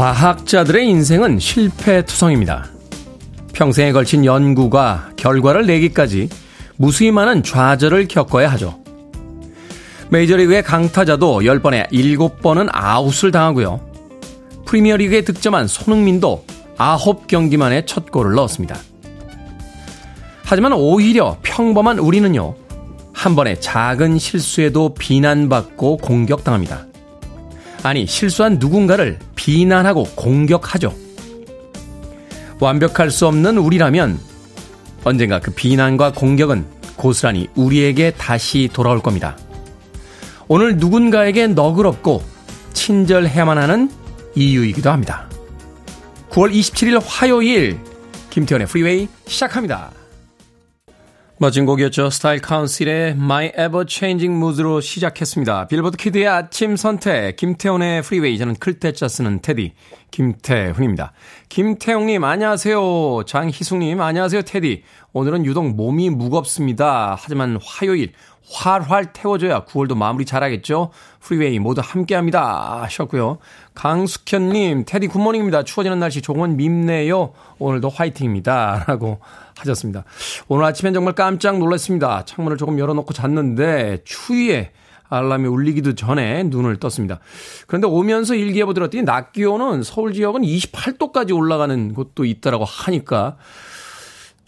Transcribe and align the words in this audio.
과학자들의 0.00 0.88
인생은 0.88 1.38
실패투성입니다. 1.38 2.70
평생에 3.52 3.92
걸친 3.92 4.24
연구가 4.24 5.10
결과를 5.16 5.66
내기까지 5.66 6.30
무수히 6.78 7.10
많은 7.10 7.42
좌절을 7.42 8.08
겪어야 8.08 8.50
하죠. 8.52 8.82
메이저리그의 10.08 10.62
강타자도 10.62 11.40
10번에 11.40 11.90
7번은 11.90 12.70
아웃을 12.72 13.30
당하고요. 13.30 13.78
프리미어리그에 14.64 15.20
득점한 15.20 15.66
손흥민도 15.66 16.46
9경기 16.78 17.58
만에 17.58 17.84
첫 17.84 18.10
골을 18.10 18.32
넣었습니다. 18.36 18.78
하지만 20.44 20.72
오히려 20.72 21.36
평범한 21.42 21.98
우리는요, 21.98 22.54
한 23.12 23.36
번의 23.36 23.60
작은 23.60 24.18
실수에도 24.18 24.94
비난받고 24.94 25.98
공격당합니다. 25.98 26.89
아니, 27.82 28.06
실수한 28.06 28.58
누군가를 28.58 29.18
비난하고 29.36 30.04
공격하죠. 30.14 30.94
완벽할 32.58 33.10
수 33.10 33.26
없는 33.26 33.56
우리라면 33.56 34.20
언젠가 35.04 35.40
그 35.40 35.50
비난과 35.50 36.12
공격은 36.12 36.66
고스란히 36.96 37.48
우리에게 37.54 38.10
다시 38.12 38.68
돌아올 38.70 39.00
겁니다. 39.00 39.36
오늘 40.46 40.76
누군가에게 40.76 41.46
너그럽고 41.46 42.22
친절해야만 42.74 43.56
하는 43.56 43.90
이유이기도 44.34 44.90
합니다. 44.90 45.28
9월 46.30 46.52
27일 46.52 47.00
화요일 47.02 47.78
김태훈의 48.28 48.66
프리웨이 48.66 49.08
시작합니다. 49.26 49.90
멋진 51.42 51.64
곡이었죠. 51.64 52.10
Style 52.10 52.42
Council의 52.42 53.12
My 53.12 53.46
Ever 53.58 53.86
Changing 53.88 54.36
Mood로 54.36 54.82
시작했습니다. 54.82 55.68
빌보드 55.68 55.96
키드의 55.96 56.28
아침 56.28 56.76
선택, 56.76 57.36
김태훈의 57.36 58.02
프리웨이. 58.02 58.36
저는 58.36 58.56
클 58.56 58.79
태 58.79 58.96
자 58.96 59.08
쓰는 59.08 59.40
테디, 59.40 59.72
김태훈입니다. 60.10 61.12
김태웅님, 61.48 62.24
안녕하세요. 62.24 63.22
장희숙님, 63.26 64.02
안녕하세요, 64.02 64.42
테디. 64.42 64.82
오늘은 65.14 65.46
유독 65.46 65.66
몸이 65.70 66.10
무겁습니다. 66.10 67.16
하지만 67.18 67.58
화요일, 67.64 68.12
활활 68.52 69.14
태워줘야 69.14 69.64
9월도 69.64 69.96
마무리 69.96 70.26
잘하겠죠? 70.26 70.90
프리웨이 71.20 71.58
모두 71.58 71.80
함께 71.84 72.16
합니다. 72.16 72.82
하셨고요. 72.82 73.38
강숙현님, 73.74 74.84
테디 74.86 75.06
good 75.06 75.18
morning입니다. 75.18 75.62
추워지는 75.62 76.00
날씨 76.00 76.20
조금은 76.20 76.56
밉네요. 76.56 77.32
오늘도 77.58 77.88
화이팅입니다. 77.88 78.84
라고 78.88 79.20
하셨습니다. 79.60 80.04
오늘 80.48 80.64
아침엔 80.64 80.94
정말 80.94 81.14
깜짝 81.14 81.58
놀랐습니다. 81.58 82.24
창문을 82.24 82.56
조금 82.56 82.78
열어놓고 82.78 83.12
잤는데 83.12 84.02
추위에 84.04 84.72
알람이 85.10 85.48
울리기도 85.48 85.94
전에 85.94 86.44
눈을 86.44 86.76
떴습니다. 86.76 87.18
그런데 87.66 87.86
오면서 87.88 88.34
일기예보 88.34 88.74
들었더니 88.74 89.02
낮 89.02 89.32
기온은 89.32 89.82
서울 89.82 90.12
지역은 90.12 90.42
28도까지 90.42 91.36
올라가는 91.36 91.94
곳도 91.94 92.24
있다라고 92.24 92.64
하니까 92.64 93.36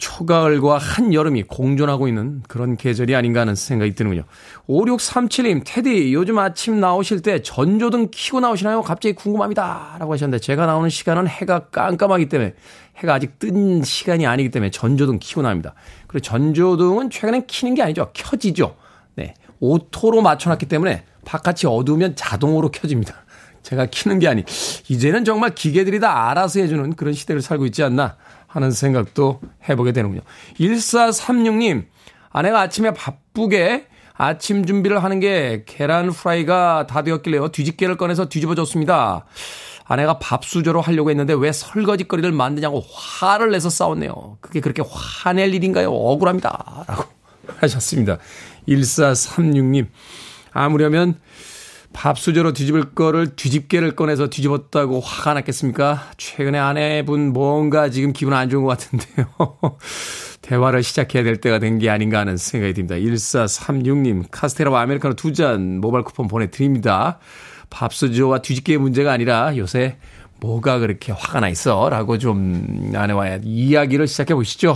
초가을과 0.03 0.79
한여름이 0.79 1.43
공존하고 1.43 2.09
있는 2.09 2.43
그런 2.49 2.75
계절이 2.75 3.15
아닌가 3.15 3.39
하는 3.39 3.55
생각이 3.55 3.95
드는군요. 3.95 4.23
5637님, 4.67 5.61
테디, 5.65 6.13
요즘 6.13 6.39
아침 6.39 6.81
나오실 6.81 7.21
때 7.21 7.41
전조등 7.41 8.09
켜고 8.11 8.41
나오시나요? 8.41 8.81
갑자기 8.81 9.15
궁금합니다. 9.15 9.95
라고 9.99 10.11
하셨는데, 10.11 10.41
제가 10.41 10.65
나오는 10.65 10.89
시간은 10.89 11.27
해가 11.27 11.67
깜깜하기 11.69 12.27
때문에, 12.27 12.53
해가 12.97 13.13
아직 13.13 13.39
뜬 13.39 13.81
시간이 13.81 14.27
아니기 14.27 14.51
때문에 14.51 14.71
전조등 14.71 15.19
켜고 15.21 15.41
나옵니다. 15.41 15.73
그리고 16.07 16.21
전조등은 16.21 17.09
최근엔 17.09 17.45
켜는 17.47 17.75
게 17.75 17.83
아니죠. 17.83 18.11
켜지죠. 18.13 18.75
네. 19.15 19.35
auto로 19.61 20.21
맞춰놨기 20.21 20.65
때문에, 20.65 21.05
바깥이 21.23 21.65
어두우면 21.65 22.17
자동으로 22.17 22.71
켜집니다. 22.71 23.15
제가 23.61 23.85
켜는 23.89 24.19
게 24.19 24.27
아니, 24.27 24.43
이제는 24.89 25.23
정말 25.23 25.55
기계들이 25.55 26.01
다 26.01 26.29
알아서 26.29 26.59
해주는 26.59 26.95
그런 26.95 27.13
시대를 27.13 27.41
살고 27.41 27.65
있지 27.67 27.83
않나 27.83 28.17
하는 28.53 28.69
생각도 28.69 29.41
해보게 29.67 29.91
되는군요. 29.93 30.21
1436님, 30.59 31.85
아내가 32.31 32.61
아침에 32.61 32.93
바쁘게 32.93 33.87
아침 34.15 34.65
준비를 34.65 35.03
하는 35.03 35.19
게 35.19 35.63
계란 35.65 36.11
프라이가 36.11 36.85
다 36.85 37.01
되었길래요. 37.01 37.47
뒤집개를 37.49 37.97
꺼내서 37.97 38.29
뒤집어 38.29 38.53
줬습니다. 38.53 39.25
아내가 39.85 40.19
밥수저로 40.19 40.81
하려고 40.81 41.09
했는데 41.09 41.33
왜 41.33 41.51
설거지거리를 41.51 42.31
만드냐고 42.31 42.83
화를 42.93 43.51
내서 43.51 43.71
싸웠네요. 43.71 44.37
그게 44.39 44.61
그렇게 44.61 44.83
화낼 44.87 45.53
일인가요? 45.53 45.91
억울합니다. 45.91 46.85
라고 46.87 47.05
하셨습니다. 47.57 48.19
1436님. 48.67 49.87
아무려면 50.51 51.19
밥수저로 51.93 52.53
뒤집을 52.53 52.93
거를 52.95 53.35
뒤집개를 53.35 53.95
꺼내서 53.95 54.27
뒤집었다고 54.29 54.99
화가 54.99 55.35
났겠습니까? 55.35 56.03
최근에 56.17 56.57
아내분 56.57 57.31
뭔가 57.33 57.89
지금 57.89 58.13
기분 58.13 58.33
안 58.33 58.49
좋은 58.49 58.63
것 58.63 58.69
같은데요. 58.77 59.27
대화를 60.41 60.83
시작해야 60.83 61.23
될 61.23 61.37
때가 61.37 61.59
된 61.59 61.77
게 61.79 61.89
아닌가 61.89 62.19
하는 62.19 62.35
생각이 62.37 62.73
듭니다. 62.73 62.95
1436님, 62.95 64.25
카스테라와 64.31 64.81
아메리카노 64.81 65.15
두 65.15 65.31
잔 65.33 65.79
모바일 65.79 66.03
쿠폰 66.03 66.27
보내드립니다. 66.27 67.19
밥수저와 67.69 68.41
뒤집개의 68.41 68.77
문제가 68.79 69.11
아니라 69.11 69.55
요새 69.57 69.97
뭐가 70.41 70.79
그렇게 70.79 71.11
화가 71.13 71.39
나 71.39 71.49
있어? 71.49 71.87
라고 71.89 72.17
좀 72.17 72.91
아내와 72.95 73.39
이야기를 73.43 74.07
시작해 74.07 74.35
보시죠. 74.35 74.75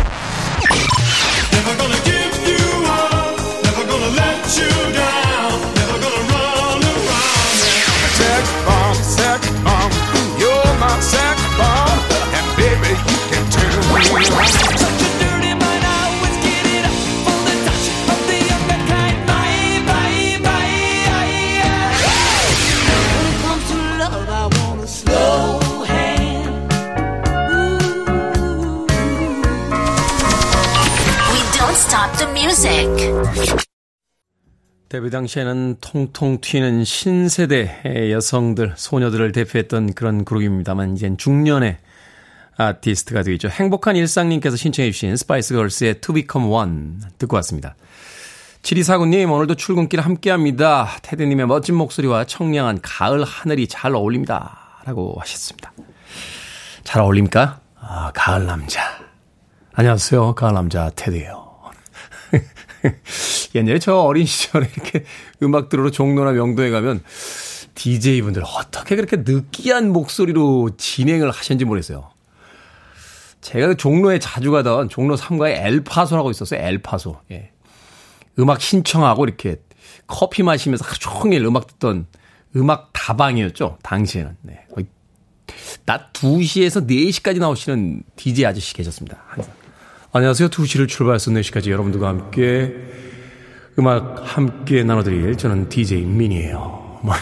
데뷔 34.89 35.09
당시에는 35.09 35.77
통통 35.79 36.41
튀는 36.41 36.83
신세대의 36.83 38.11
여성들, 38.11 38.73
소녀들을 38.75 39.31
대표했던 39.31 39.93
그런 39.93 40.25
그룹입니다만, 40.25 40.95
이젠 40.95 41.17
중년의 41.17 41.77
아티스트가 42.57 43.23
되겠죠. 43.23 43.49
행복한 43.49 43.95
일상님께서 43.95 44.55
신청해 44.55 44.91
주신 44.91 45.15
스파이스 45.15 45.53
걸스의 45.55 46.01
2 46.01 46.13
Become 46.13 46.49
1 46.49 46.93
듣고 47.17 47.35
왔습니다. 47.37 47.75
7249님, 48.61 49.31
오늘도 49.31 49.55
출근길 49.55 50.01
함께 50.01 50.29
합니다. 50.29 50.89
테드님의 51.01 51.47
멋진 51.47 51.75
목소리와 51.75 52.25
청량한 52.25 52.79
가을 52.81 53.23
하늘이 53.23 53.67
잘 53.67 53.95
어울립니다. 53.95 54.81
라고 54.85 55.15
하셨습니다. 55.19 55.71
잘 56.83 57.01
어울립니까? 57.01 57.59
아, 57.79 58.11
가을 58.13 58.45
남자. 58.45 58.81
안녕하세요. 59.73 60.35
가을 60.35 60.53
남자 60.53 60.91
테드예요 60.95 61.49
옛날에 63.55 63.79
저 63.79 63.95
어린 63.95 64.25
시절에 64.25 64.69
이렇게 64.73 65.05
음악 65.43 65.69
들으러 65.69 65.89
종로나 65.89 66.31
명도에 66.31 66.69
가면 66.69 67.03
DJ분들 67.75 68.43
어떻게 68.45 68.95
그렇게 68.95 69.17
느끼한 69.17 69.91
목소리로 69.91 70.71
진행을 70.77 71.31
하셨는지 71.31 71.65
모르겠어요. 71.65 72.09
제가 73.41 73.67
그 73.67 73.77
종로에 73.77 74.19
자주 74.19 74.51
가던 74.51 74.89
종로 74.89 75.15
3가에 75.15 75.65
엘파소라고 75.65 76.31
있었어요. 76.31 76.61
엘파소. 76.61 77.19
예. 77.31 77.51
음악 78.39 78.61
신청하고 78.61 79.25
이렇게 79.25 79.57
커피 80.07 80.43
마시면서 80.43 80.85
하루 80.85 80.97
종일 80.99 81.43
음악 81.45 81.67
듣던 81.67 82.05
음악 82.55 82.91
다방이었죠. 82.93 83.77
당시에는. 83.81 84.37
네. 84.43 84.65
거의 84.73 84.85
낮 85.85 86.13
2시에서 86.13 86.87
4시까지 86.87 87.39
나오시는 87.39 88.03
DJ 88.15 88.45
아저씨 88.45 88.73
계셨습니다. 88.73 89.23
항상. 89.27 89.53
안녕하세요. 90.13 90.49
2시를 90.49 90.87
출발해서 90.87 91.31
4시까지 91.31 91.69
여러분들과 91.71 92.09
함께 92.09 92.75
음악 93.79 94.21
함께 94.23 94.83
나눠드릴 94.83 95.37
저는 95.37 95.69
DJ 95.69 96.03
민이에요. 96.03 96.99
뭐 97.03 97.15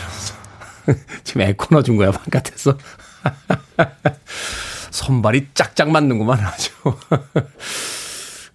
지금 1.24 1.42
에코 1.42 1.68
넣어준 1.72 1.95
거야, 1.98 2.12
바깥에서. 2.12 2.77
손발이 4.91 5.47
짝짝 5.53 5.89
맞는구만, 5.91 6.39
아주. 6.39 6.71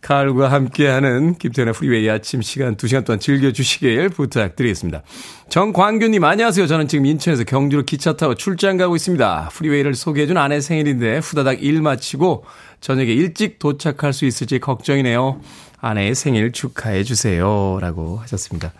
칼과 0.04 0.52
함께하는 0.52 1.36
김태현의 1.36 1.72
프리웨이 1.72 2.10
아침 2.10 2.42
시간 2.42 2.76
2시간 2.76 3.06
동안 3.06 3.19
즐겨주시길 3.19 4.10
부탁드리겠습니다. 4.10 5.02
정광규님 5.48 6.22
안녕하세요. 6.22 6.66
저는 6.66 6.88
지금 6.88 7.06
인천에서 7.06 7.44
경주로 7.44 7.84
기차 7.84 8.14
타고 8.14 8.34
출장 8.34 8.76
가고 8.76 8.96
있습니다. 8.96 9.48
프리웨이를 9.50 9.94
소개해준 9.94 10.36
아내 10.36 10.60
생일인데 10.60 11.19
후다닥 11.19 11.62
일 11.62 11.81
마치고 11.81 12.44
저녁에 12.82 13.12
일찍 13.12 13.58
도착할 13.58 14.12
수 14.12 14.26
있을지 14.26 14.58
걱정이네요. 14.58 15.40
아내의 15.81 16.14
생일 16.14 16.52
축하해 16.52 17.02
주세요. 17.02 17.78
라고 17.81 18.19
하셨습니다. 18.19 18.72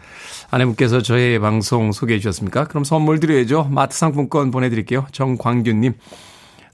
아내분께서 0.51 1.01
저의 1.01 1.39
방송 1.39 1.93
소개해 1.93 2.21
주셨습니까? 2.21 2.65
그럼 2.65 2.85
선물 2.85 3.19
드려야죠. 3.19 3.65
마트 3.71 3.97
상품권 3.97 4.51
보내드릴게요. 4.51 5.07
정광규님. 5.13 5.95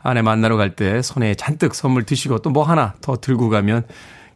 아내 0.02 0.22
만나러 0.22 0.56
갈 0.56 0.74
때 0.76 1.02
손에 1.02 1.34
잔뜩 1.34 1.74
선물 1.74 2.04
드시고 2.04 2.38
또 2.38 2.50
뭐 2.50 2.62
하나 2.64 2.94
더 3.00 3.16
들고 3.16 3.48
가면 3.50 3.84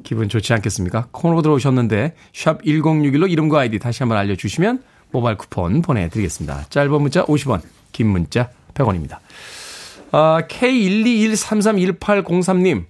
기분 0.03 0.29
좋지 0.29 0.53
않겠습니까? 0.53 1.07
콩으로 1.13 1.43
들어오셨는데 1.43 2.15
샵 2.33 2.63
1061로 2.63 3.31
이름과 3.31 3.61
아이디 3.61 3.79
다시 3.79 4.03
한번 4.03 4.19
알려주시면 4.19 4.83
모바일 5.11 5.37
쿠폰 5.37 5.83
보내드리겠습니다. 5.83 6.65
짧은 6.71 7.01
문자 7.01 7.25
50원, 7.25 7.61
긴 7.93 8.09
문자 8.09 8.51
100원입니다. 8.75 9.19
아, 10.13 10.43
K121331803님. 10.49 12.85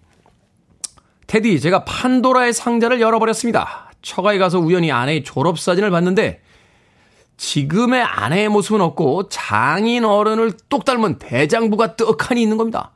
테디, 1.27 1.61
제가 1.61 1.85
판도라의 1.85 2.53
상자를 2.53 3.01
열어버렸습니다. 3.01 3.91
처가에 4.03 4.39
가서 4.39 4.59
우연히 4.59 4.93
아내의 4.93 5.25
졸업사진을 5.25 5.91
봤는데 5.91 6.41
지금의 7.37 8.03
아내의 8.03 8.49
모습은 8.49 8.81
없고 8.81 9.29
장인 9.29 10.05
어른을 10.05 10.53
똑 10.69 10.85
닮은 10.85 11.19
대장부가 11.19 11.97
떡하니 11.97 12.41
있는 12.41 12.57
겁니다. 12.57 12.93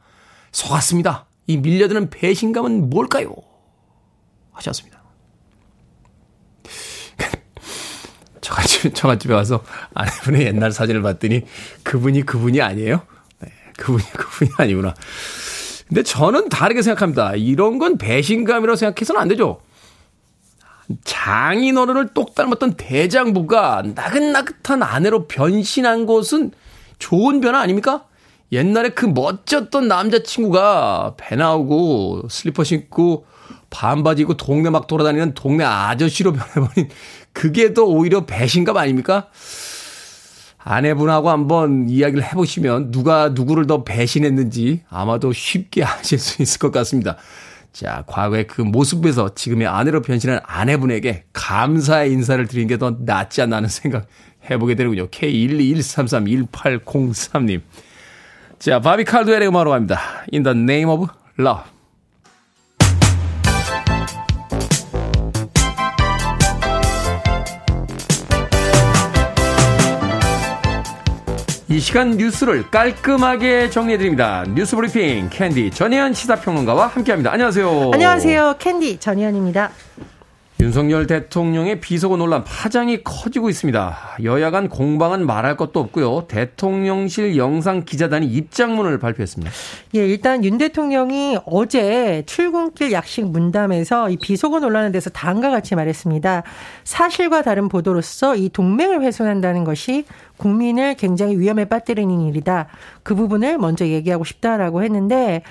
속았습니다. 0.53 1.27
이 1.47 1.57
밀려드는 1.57 2.11
배신감은 2.11 2.91
뭘까요? 2.91 3.35
하셨습니다. 4.53 4.99
처갓집, 8.41 8.95
처갓집에 8.95 9.35
와서 9.35 9.63
아내분의 9.95 10.47
옛날 10.47 10.73
사진을 10.73 11.03
봤더니 11.03 11.43
그분이 11.83 12.23
그분이 12.23 12.63
아니에요? 12.63 13.03
네, 13.41 13.53
그분이 13.77 14.05
그분이 14.13 14.51
아니구나. 14.57 14.95
근데 15.87 16.03
저는 16.03 16.49
다르게 16.49 16.83
생각합니다. 16.83 17.35
이런 17.35 17.79
건 17.79 17.99
배신감이라고 17.99 18.77
생각해서는 18.77 19.21
안 19.21 19.29
되죠. 19.29 19.61
장인어른을 21.05 22.09
똑 22.15 22.35
닮았던 22.35 22.75
대장부가 22.75 23.83
나긋나긋한 23.95 24.83
아내로 24.83 25.27
변신한 25.27 26.07
것은 26.07 26.53
좋은 26.99 27.41
변화 27.41 27.61
아닙니까? 27.61 28.05
옛날에 28.53 28.91
그 28.91 29.05
멋졌던 29.05 29.89
남자친구가 29.89 31.15
배 31.19 31.37
나오고 31.37 32.29
슬리퍼 32.31 32.65
신고 32.65 33.27
반바지 33.71 34.23
입고 34.23 34.39
동네 34.39 34.71
막 34.71 34.87
돌아다니는 34.87 35.35
동네 35.35 35.65
아저씨로 35.65 36.33
변해버린 36.33 36.89
그게 37.33 37.75
더 37.75 37.85
오히려 37.85 38.25
배신감 38.25 38.77
아닙니까? 38.79 39.29
아내분하고 40.59 41.31
한번 41.31 41.89
이야기를 41.89 42.25
해보시면 42.25 42.91
누가 42.91 43.31
누구를 43.31 43.67
더 43.67 43.85
배신했는지 43.85 44.83
아마도 44.89 45.33
쉽게 45.33 45.85
아실 45.85 46.19
수 46.19 46.43
있을 46.43 46.59
것 46.59 46.73
같습니다. 46.73 47.17
자, 47.79 48.03
과거의 48.09 48.49
그 48.49 48.61
모습에서 48.61 49.37
지금의 49.37 49.69
아내로 49.69 50.03
변신한 50.03 50.41
아내분에게 50.43 51.27
감사의 51.33 52.11
인사를 52.11 52.45
드리는 52.49 52.67
게 52.67 52.77
더 52.77 52.97
낫지 52.99 53.41
않나 53.43 53.59
하는 53.59 53.69
생각 53.69 54.09
해보게 54.51 54.75
되는군요. 54.75 55.07
K121331803님. 55.11 57.61
자, 58.59 58.81
바비 58.81 59.05
칼도엘의 59.05 59.47
음악으로 59.47 59.71
갑니다. 59.71 60.01
In 60.35 60.43
the 60.43 60.59
name 60.59 60.91
of 60.91 61.07
love. 61.39 61.63
이 71.71 71.81
시간 71.81 72.13
뉴스를 72.17 72.71
깔끔하게 72.71 73.69
정리해드립니다. 73.69 74.43
뉴스 74.55 74.75
브리핑 74.75 75.29
캔디 75.29 75.71
전예현 75.73 76.15
시사평론가와 76.15 76.87
함께합니다. 76.87 77.31
안녕하세요. 77.31 77.91
안녕하세요. 77.93 78.55
캔디 78.59 78.99
전예현입니다. 78.99 79.71
윤석열 80.61 81.07
대통령의 81.07 81.79
비속어 81.79 82.17
논란 82.17 82.43
파장이 82.43 83.05
커지고 83.05 83.49
있습니다. 83.49 83.97
여야 84.25 84.51
간 84.51 84.69
공방은 84.69 85.25
말할 85.25 85.57
것도 85.57 85.79
없고요. 85.79 86.25
대통령실 86.27 87.37
영상 87.37 87.85
기자단이 87.85 88.27
입장문을 88.27 88.99
발표했습니다. 88.99 89.53
예, 89.95 90.07
일단 90.07 90.45
윤 90.45 90.59
대통령이 90.59 91.39
어제 91.47 92.25
출근길 92.27 92.91
약식 92.91 93.25
문담에서 93.25 94.11
이 94.11 94.17
비속어 94.17 94.59
논란에 94.59 94.91
대해서 94.91 95.11
다음과 95.11 95.51
같이 95.51 95.77
말했습니다. 95.77 96.43
사실과 96.83 97.43
다른 97.43 97.69
보도로서 97.69 98.35
이 98.35 98.49
동맹을 98.49 99.03
훼손한다는 99.03 99.63
것이 99.63 100.07
국민을 100.39 100.95
굉장히 100.95 101.39
위험에 101.39 101.67
빠뜨리는 101.67 102.21
일이다. 102.21 102.67
그 103.05 103.15
부분을 103.15 103.59
먼저 103.59 103.87
얘기하고 103.87 104.25
싶다라고 104.25 104.83
했는데 104.83 105.43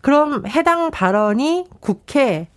그럼 0.00 0.46
해당 0.46 0.90
발언이 0.90 1.66
국회 1.80 2.48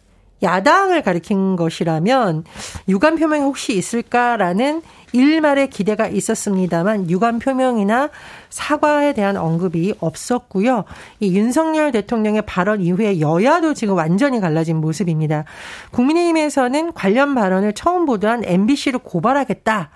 야당을 0.43 1.01
가리킨 1.01 1.55
것이라면 1.55 2.43
유감 2.87 3.15
표명이 3.15 3.43
혹시 3.43 3.75
있을까라는 3.77 4.81
일말의 5.13 5.69
기대가 5.69 6.07
있었습니다만 6.07 7.09
유감 7.09 7.39
표명이나 7.39 8.09
사과에 8.49 9.13
대한 9.13 9.37
언급이 9.37 9.95
없었고요. 9.99 10.83
이 11.19 11.35
윤석열 11.35 11.91
대통령의 11.91 12.43
발언 12.43 12.81
이후에 12.81 13.19
여야도 13.19 13.73
지금 13.73 13.95
완전히 13.95 14.39
갈라진 14.39 14.77
모습입니다. 14.77 15.45
국민의힘에서는 15.91 16.93
관련 16.93 17.35
발언을 17.35 17.73
처음 17.73 18.05
보도한 18.05 18.43
MBC를 18.45 18.99
고발하겠다. 18.99 19.89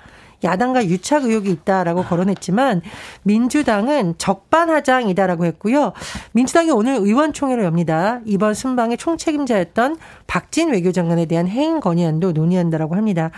야당과 0.43 0.85
유착 0.85 1.25
의혹이 1.25 1.51
있다라고 1.51 2.03
거론했지만 2.03 2.81
민주당은 3.23 4.15
적반하장이다라고 4.17 5.45
했고요. 5.45 5.93
민주당이 6.33 6.71
오늘 6.71 6.95
의원총회를 6.95 7.63
엽니다. 7.63 8.19
이번 8.25 8.53
순방의 8.53 8.97
총책임자였던 8.97 9.97
박진 10.27 10.71
외교장관에 10.71 11.25
대한 11.25 11.47
해임 11.47 11.79
건의안도 11.79 12.31
논의한다라고 12.31 12.95
합니다. 12.95 13.31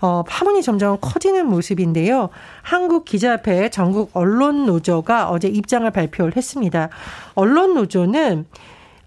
어, 0.00 0.22
파문이 0.26 0.62
점점 0.62 0.98
커지는 1.00 1.46
모습인데요. 1.46 2.28
한국기자협회 2.62 3.70
전국 3.70 4.10
언론노조가 4.14 5.30
어제 5.30 5.48
입장을 5.48 5.90
발표를 5.90 6.36
했습니다. 6.36 6.88
언론노조는 7.34 8.46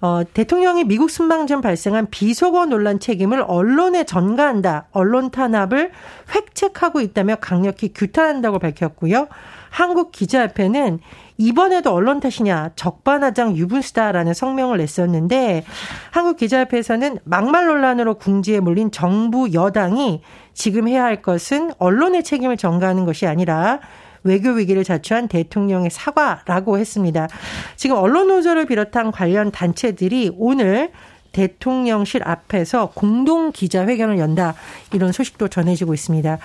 어, 0.01 0.21
대통령이 0.33 0.85
미국 0.85 1.09
순방 1.09 1.45
전 1.45 1.59
발생한 1.61 2.07
비속어 2.09 2.67
논란 2.67 2.99
책임을 2.99 3.43
언론에 3.45 4.05
전가한다. 4.05 4.87
언론 4.91 5.29
탄압을 5.29 5.91
획책하고 6.33 7.01
있다며 7.01 7.35
강력히 7.35 7.91
규탄한다고 7.93 8.59
밝혔고요. 8.59 9.27
한국 9.69 10.11
기자협회는 10.11 10.99
이번에도 11.37 11.93
언론 11.93 12.19
탓이냐 12.19 12.71
적반하장 12.75 13.55
유분수다라는 13.55 14.33
성명을 14.33 14.77
냈었는데 14.77 15.63
한국 16.11 16.37
기자협회에서는 16.37 17.19
막말 17.23 17.67
논란으로 17.67 18.15
궁지에 18.15 18.59
몰린 18.61 18.91
정부 18.91 19.53
여당이 19.53 20.21
지금 20.53 20.87
해야 20.87 21.03
할 21.03 21.21
것은 21.21 21.71
언론의 21.77 22.23
책임을 22.23 22.57
전가하는 22.57 23.05
것이 23.05 23.27
아니라 23.27 23.79
외교 24.23 24.51
위기를 24.51 24.83
자초한 24.83 25.27
대통령의 25.27 25.89
사과라고 25.89 26.77
했습니다. 26.77 27.27
지금 27.75 27.97
언론 27.97 28.27
노조를 28.27 28.65
비롯한 28.65 29.11
관련 29.11 29.51
단체들이 29.51 30.33
오늘 30.37 30.91
대통령실 31.31 32.21
앞에서 32.25 32.91
공동 32.93 33.51
기자회견을 33.51 34.17
연다 34.17 34.55
이런 34.93 35.11
소식도 35.11 35.47
전해지고 35.47 35.93
있습니다. 35.93 36.37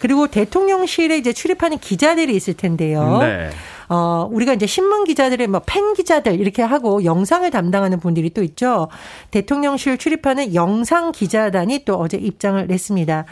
그리고 0.00 0.28
대통령실에 0.28 1.18
이제 1.18 1.32
출입하는 1.32 1.78
기자들이 1.78 2.34
있을 2.36 2.54
텐데요. 2.54 3.18
네. 3.18 3.50
어, 3.88 4.28
우리가 4.30 4.52
이제 4.52 4.66
신문 4.66 5.04
기자들의 5.04 5.46
뭐팬 5.46 5.94
기자들 5.94 6.38
이렇게 6.40 6.62
하고 6.62 7.04
영상을 7.04 7.50
담당하는 7.50 7.98
분들이 8.00 8.30
또 8.30 8.42
있죠. 8.42 8.88
대통령실 9.30 9.96
출입하는 9.96 10.54
영상 10.54 11.10
기자단이 11.10 11.84
또 11.84 11.96
어제 11.96 12.18
입장을 12.18 12.66
냈습니다. 12.66 13.24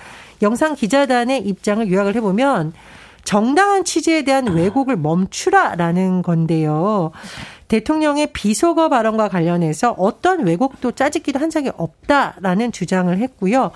영상 0.43 0.75
기자단의 0.75 1.47
입장을 1.47 1.91
요약을 1.91 2.15
해보면 2.17 2.73
정당한 3.27 3.85
취지에 3.85 4.23
대한 4.23 4.47
왜곡을 4.47 4.97
멈추라라는 4.97 6.23
건데요. 6.23 7.11
대통령의 7.67 8.29
비속어 8.29 8.89
발언과 8.89 9.29
관련해서 9.29 9.97
어떤 9.99 10.47
왜곡도 10.47 10.93
짜집기도 10.93 11.41
한 11.41 11.51
적이 11.51 11.73
없다라는 11.77 12.71
주장을 12.71 13.19
했고요. 13.19 13.73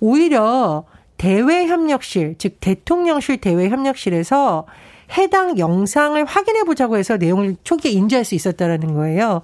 오히려 0.00 0.84
대외협력실, 1.18 2.34
즉 2.38 2.56
대통령실 2.60 3.40
대외협력실에서 3.40 4.66
해당 5.16 5.56
영상을 5.56 6.22
확인해 6.24 6.64
보자고 6.64 6.96
해서 6.96 7.16
내용을 7.16 7.56
초기에 7.62 7.92
인지할 7.92 8.24
수 8.24 8.34
있었다라는 8.34 8.94
거예요. 8.94 9.42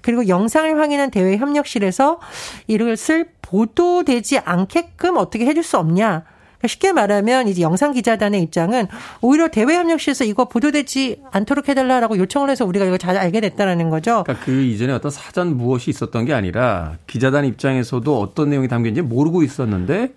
그리고 0.00 0.26
영상을 0.26 0.80
확인한 0.80 1.10
대외협력실에서 1.10 2.18
이것을 2.66 3.28
보도되지 3.42 4.38
않게끔 4.38 5.18
어떻게 5.18 5.44
해줄 5.44 5.62
수 5.62 5.76
없냐. 5.76 6.24
그러니까 6.66 6.68
쉽게 6.68 6.92
말하면 6.92 7.48
이제 7.48 7.62
영상 7.62 7.92
기자단의 7.92 8.42
입장은 8.42 8.88
오히려 9.20 9.48
대외 9.48 9.76
협력실에서 9.76 10.24
이거 10.24 10.46
보도되지 10.46 11.22
않도록 11.30 11.68
해달라라고 11.68 12.18
요청을 12.18 12.50
해서 12.50 12.64
우리가 12.64 12.84
이걸 12.84 12.98
잘 12.98 13.16
알게 13.16 13.40
됐다라는 13.40 13.88
거죠. 13.90 14.24
그러니까 14.24 14.44
그 14.44 14.62
이전에 14.62 14.92
어떤 14.92 15.10
사전 15.10 15.56
무엇이 15.56 15.90
있었던 15.90 16.24
게 16.24 16.34
아니라 16.34 16.96
기자단 17.06 17.44
입장에서도 17.44 18.20
어떤 18.20 18.50
내용이 18.50 18.68
담겨 18.68 18.88
있는지 18.88 19.08
모르고 19.08 19.42
있었는데 19.42 20.12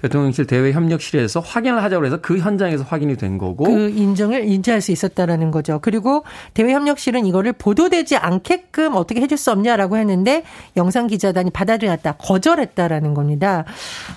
대통령실 0.00 0.46
대외 0.46 0.72
협력실에서 0.72 1.40
확인을 1.40 1.82
하자고 1.82 2.06
해서 2.06 2.20
그 2.20 2.38
현장에서 2.38 2.84
확인이 2.84 3.16
된 3.16 3.36
거고 3.36 3.64
그 3.64 3.90
인정을 3.90 4.48
인지할 4.48 4.80
수 4.80 4.92
있었다라는 4.92 5.50
거죠. 5.50 5.80
그리고 5.82 6.24
대외 6.54 6.72
협력실은 6.72 7.26
이거를 7.26 7.52
보도되지 7.52 8.16
않게끔 8.16 8.94
어떻게 8.94 9.20
해줄 9.20 9.36
수 9.36 9.50
없냐라고 9.50 9.96
했는데 9.96 10.44
영상 10.76 11.08
기자단이 11.08 11.50
받아들였다 11.50 12.12
거절했다라는 12.12 13.14
겁니다. 13.14 13.64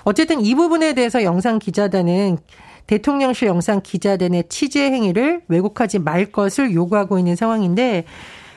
어쨌든 0.04 0.40
이 0.40 0.54
부분에 0.54 0.94
대해서 0.94 1.24
영상 1.24 1.58
기자단은 1.58 2.38
대통령실 2.86 3.48
영상 3.48 3.80
기자단의 3.82 4.44
취재 4.48 4.84
행위를 4.84 5.42
왜곡하지 5.48 5.98
말 5.98 6.26
것을 6.26 6.72
요구하고 6.74 7.18
있는 7.18 7.34
상황인데 7.36 8.04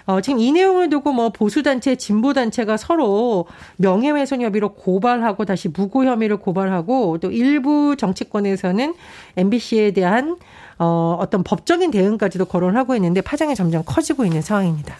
어, 0.05 0.21
지금 0.21 0.39
이 0.39 0.51
내용을 0.51 0.89
두고 0.89 1.12
뭐 1.12 1.29
보수단체, 1.29 1.95
진보단체가 1.95 2.77
서로 2.77 3.47
명예훼손 3.77 4.41
혐의로 4.41 4.74
고발하고 4.74 5.45
다시 5.45 5.67
무고 5.69 6.05
혐의를 6.05 6.38
고발하고 6.38 7.17
또 7.19 7.31
일부 7.31 7.95
정치권에서는 7.97 8.93
MBC에 9.38 9.91
대한 9.91 10.38
어, 10.77 11.17
어떤 11.19 11.43
법적인 11.43 11.89
대응까지도 11.91 12.45
거론을 12.45 12.77
하고 12.77 12.95
있는데 12.95 13.21
파장이 13.21 13.55
점점 13.55 13.83
커지고 13.85 14.25
있는 14.25 14.41
상황입니다. 14.41 14.95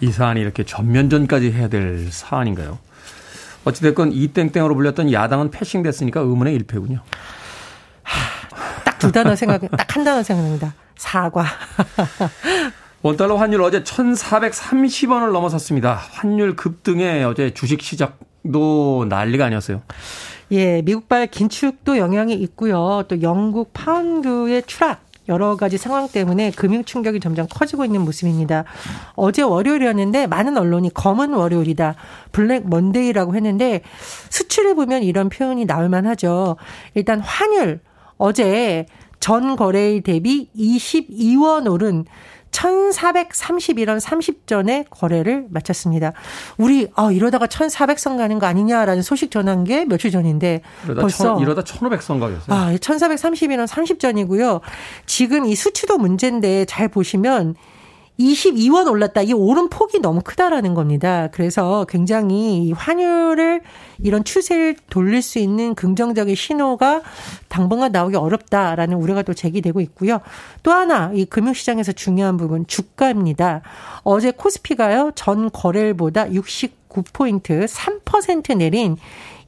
이 0.00 0.10
사안이 0.10 0.40
이렇게 0.40 0.64
전면전까지 0.64 1.52
해야 1.52 1.68
될 1.68 2.08
사안인가요? 2.10 2.78
어찌됐건 3.64 4.12
이땡땡으로 4.12 4.74
불렸던 4.74 5.12
야당은 5.12 5.50
패싱됐으니까 5.50 6.20
의문의 6.20 6.54
일패군요. 6.54 7.00
딱 8.84 8.98
두 8.98 9.12
단어 9.12 9.34
생각, 9.36 9.60
딱 9.70 9.96
한 9.96 10.04
단어 10.04 10.22
생각납니다. 10.22 10.74
사과. 10.96 11.44
원달러 13.04 13.36
환율 13.36 13.60
어제 13.60 13.82
1,430원을 13.82 15.30
넘어섰습니다. 15.30 15.92
환율 15.92 16.56
급등에 16.56 17.22
어제 17.22 17.52
주식 17.52 17.82
시작도 17.82 19.04
난리가 19.10 19.44
아니었어요. 19.44 19.82
예, 20.52 20.80
미국발 20.80 21.26
긴축도 21.26 21.98
영향이 21.98 22.32
있고요. 22.32 23.04
또 23.06 23.20
영국 23.20 23.74
파운드의 23.74 24.62
추락 24.62 25.04
여러 25.28 25.54
가지 25.56 25.76
상황 25.76 26.08
때문에 26.08 26.50
금융 26.52 26.82
충격이 26.82 27.20
점점 27.20 27.46
커지고 27.50 27.84
있는 27.84 28.00
모습입니다. 28.00 28.64
어제 29.16 29.42
월요일이었는데 29.42 30.26
많은 30.26 30.56
언론이 30.56 30.94
검은 30.94 31.34
월요일이다. 31.34 31.96
블랙 32.32 32.66
먼데이라고 32.66 33.34
했는데 33.34 33.82
수치를 34.30 34.74
보면 34.76 35.02
이런 35.02 35.28
표현이 35.28 35.66
나올 35.66 35.90
만하죠. 35.90 36.56
일단 36.94 37.20
환율 37.20 37.80
어제 38.16 38.86
전 39.20 39.56
거래일 39.56 40.02
대비 40.02 40.48
22원 40.56 41.70
오른 41.70 42.06
1431원 42.54 44.00
30전에 44.00 44.86
거래를 44.90 45.46
마쳤습니다. 45.50 46.12
우리 46.56 46.88
아 46.94 47.10
이러다가 47.10 47.46
1400선 47.46 48.16
가는 48.16 48.38
거 48.38 48.46
아니냐라는 48.46 49.02
소식 49.02 49.30
전한 49.30 49.64
게 49.64 49.84
며칠 49.84 50.10
전인데 50.10 50.62
이러다 50.84 51.00
벌써 51.00 51.24
천, 51.24 51.38
이러다 51.40 51.62
1500선 51.62 52.20
가겠어요. 52.20 52.46
아, 52.48 52.72
1431원 52.74 53.66
30전이고요. 53.66 54.60
지금 55.06 55.46
이 55.46 55.54
수치도 55.54 55.98
문제인데 55.98 56.64
잘 56.66 56.88
보시면 56.88 57.56
22원 58.18 58.88
올랐다. 58.88 59.22
이 59.22 59.32
오른 59.32 59.68
폭이 59.68 59.98
너무 59.98 60.20
크다라는 60.22 60.74
겁니다. 60.74 61.28
그래서 61.32 61.84
굉장히 61.88 62.72
환율을 62.72 63.62
이런 64.02 64.22
추세를 64.22 64.76
돌릴 64.88 65.20
수 65.20 65.38
있는 65.38 65.74
긍정적인 65.74 66.34
신호가 66.34 67.02
당분간 67.48 67.90
나오기 67.90 68.16
어렵다라는 68.16 68.96
우려가 68.96 69.22
또 69.22 69.34
제기되고 69.34 69.80
있고요. 69.80 70.20
또 70.62 70.70
하나 70.70 71.10
이 71.12 71.24
금융시장에서 71.24 71.92
중요한 71.92 72.36
부분 72.36 72.66
주가입니다. 72.66 73.62
어제 74.04 74.30
코스피가요 74.30 75.12
전 75.16 75.50
거래일보다 75.50 76.26
69포인트 76.26 77.66
3% 77.66 78.56
내린 78.56 78.96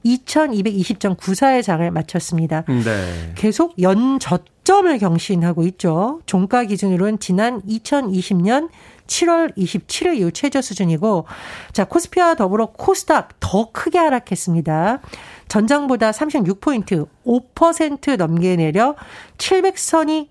2220.94의 0.06 1.62
장을 1.62 1.90
마쳤습니다. 1.90 2.64
네. 2.66 3.32
계속 3.34 3.80
연저점을 3.80 4.98
경신하고 4.98 5.64
있죠. 5.64 6.20
종가 6.26 6.64
기준으로는 6.64 7.18
지난 7.18 7.60
2020년 7.62 8.68
7월 9.06 9.56
27일 9.56 10.16
이후 10.16 10.32
최저 10.32 10.60
수준이고 10.60 11.26
자, 11.72 11.84
코스피와 11.84 12.34
더불어 12.34 12.66
코스닥 12.66 13.40
더 13.40 13.70
크게 13.72 13.98
하락했습니다. 13.98 15.00
전장보다 15.48 16.10
36포인트 16.10 17.06
5% 17.24 18.16
넘게 18.16 18.56
내려 18.56 18.96
700선이 19.38 20.28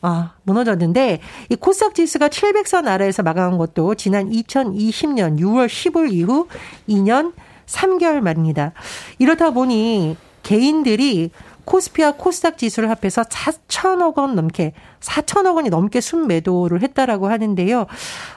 아, 0.00 0.34
무너졌는데 0.44 1.20
이 1.48 1.56
코스닥 1.56 1.94
지수가 1.94 2.28
700선 2.28 2.86
아래에서 2.86 3.22
마감한 3.22 3.58
것도 3.58 3.96
지난 3.96 4.30
2020년 4.30 5.40
6월 5.40 5.66
15일 5.66 6.12
이후 6.12 6.46
2년 6.88 7.32
3개월 7.68 8.20
말입니다. 8.20 8.72
이렇다 9.18 9.50
보니 9.50 10.16
개인들이 10.42 11.30
코스피와 11.68 12.12
코스닥 12.12 12.56
지수를 12.56 12.88
합해서 12.88 13.22
4천억 13.22 14.16
원 14.16 14.34
넘게 14.34 14.72
4천억 15.00 15.56
원이 15.56 15.68
넘게 15.68 16.00
순매도를 16.00 16.82
했다라고 16.82 17.28
하는데요. 17.28 17.86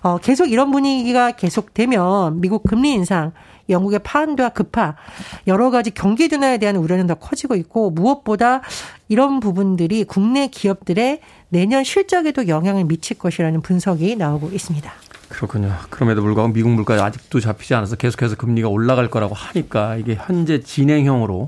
어, 0.02 0.18
계속 0.18 0.52
이런 0.52 0.72
분위기가 0.72 1.32
계속되면 1.32 2.42
미국 2.42 2.64
금리 2.64 2.92
인상 2.92 3.32
영국의 3.70 4.00
파운드와 4.00 4.50
급파 4.50 4.96
여러 5.48 5.72
가지 5.72 5.92
경기 5.92 6.28
둔화에 6.28 6.58
대한 6.58 6.76
우려는 6.76 7.08
더 7.08 7.16
커지고 7.16 7.56
있고 7.56 7.90
무엇보다 7.92 8.62
이런 9.08 9.40
부분들이 9.40 10.04
국내 10.04 10.48
기업들의 10.48 11.22
내년 11.48 11.86
실적에도 11.86 12.50
영향을 12.50 12.84
미칠 12.84 13.18
것이라는 13.18 13.62
분석이 13.62 14.18
나오고 14.18 14.50
있습니다. 14.50 14.92
그렇군요. 15.32 15.74
그럼에도 15.90 16.22
불구하고 16.22 16.52
미국 16.54 16.72
물가 16.72 16.94
아직도 17.06 17.40
잡히지 17.40 17.74
않아서 17.74 17.96
계속해서 17.96 18.36
금리가 18.36 18.68
올라갈 18.68 19.10
거라고 19.10 19.34
하니까 19.34 19.96
이게 19.96 20.16
현재 20.16 20.62
진행형으로 20.62 21.48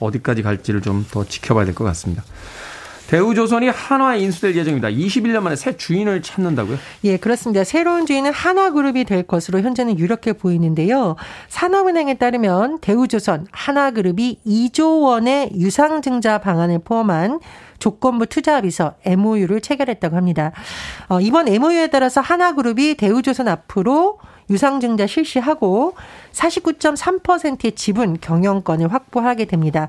어디까지 0.00 0.42
갈지를 0.42 0.80
좀 0.80 1.04
더 1.10 1.24
지켜봐야 1.24 1.64
될 1.64 1.74
것 1.74 1.84
같습니다. 1.84 2.24
대우조선이 3.08 3.68
한화에 3.68 4.20
인수될 4.20 4.54
예정입니다. 4.54 4.88
21년 4.88 5.40
만에 5.40 5.56
새 5.56 5.76
주인을 5.76 6.20
찾는다고요? 6.20 6.76
예, 7.04 7.16
그렇습니다. 7.16 7.64
새로운 7.64 8.04
주인은 8.04 8.32
한화그룹이 8.32 9.04
될 9.04 9.22
것으로 9.22 9.60
현재는 9.60 9.98
유력해 9.98 10.34
보이는데요. 10.34 11.16
산업은행에 11.48 12.18
따르면 12.18 12.80
대우조선, 12.80 13.46
한화그룹이 13.50 14.40
2조 14.46 15.04
원의 15.04 15.52
유상증자 15.54 16.38
방안을 16.38 16.80
포함한 16.80 17.40
조건부 17.78 18.26
투자합의서 18.26 18.96
MOU를 19.06 19.62
체결했다고 19.62 20.14
합니다. 20.14 20.52
어, 21.08 21.18
이번 21.20 21.48
MOU에 21.48 21.86
따라서 21.86 22.20
하나그룹이 22.20 22.96
대우조선 22.96 23.48
앞으로 23.48 24.18
유상증자 24.50 25.06
실시하고 25.06 25.94
49.3%의 26.32 27.72
지분 27.72 28.18
경영권을 28.20 28.92
확보하게 28.92 29.44
됩니다. 29.46 29.88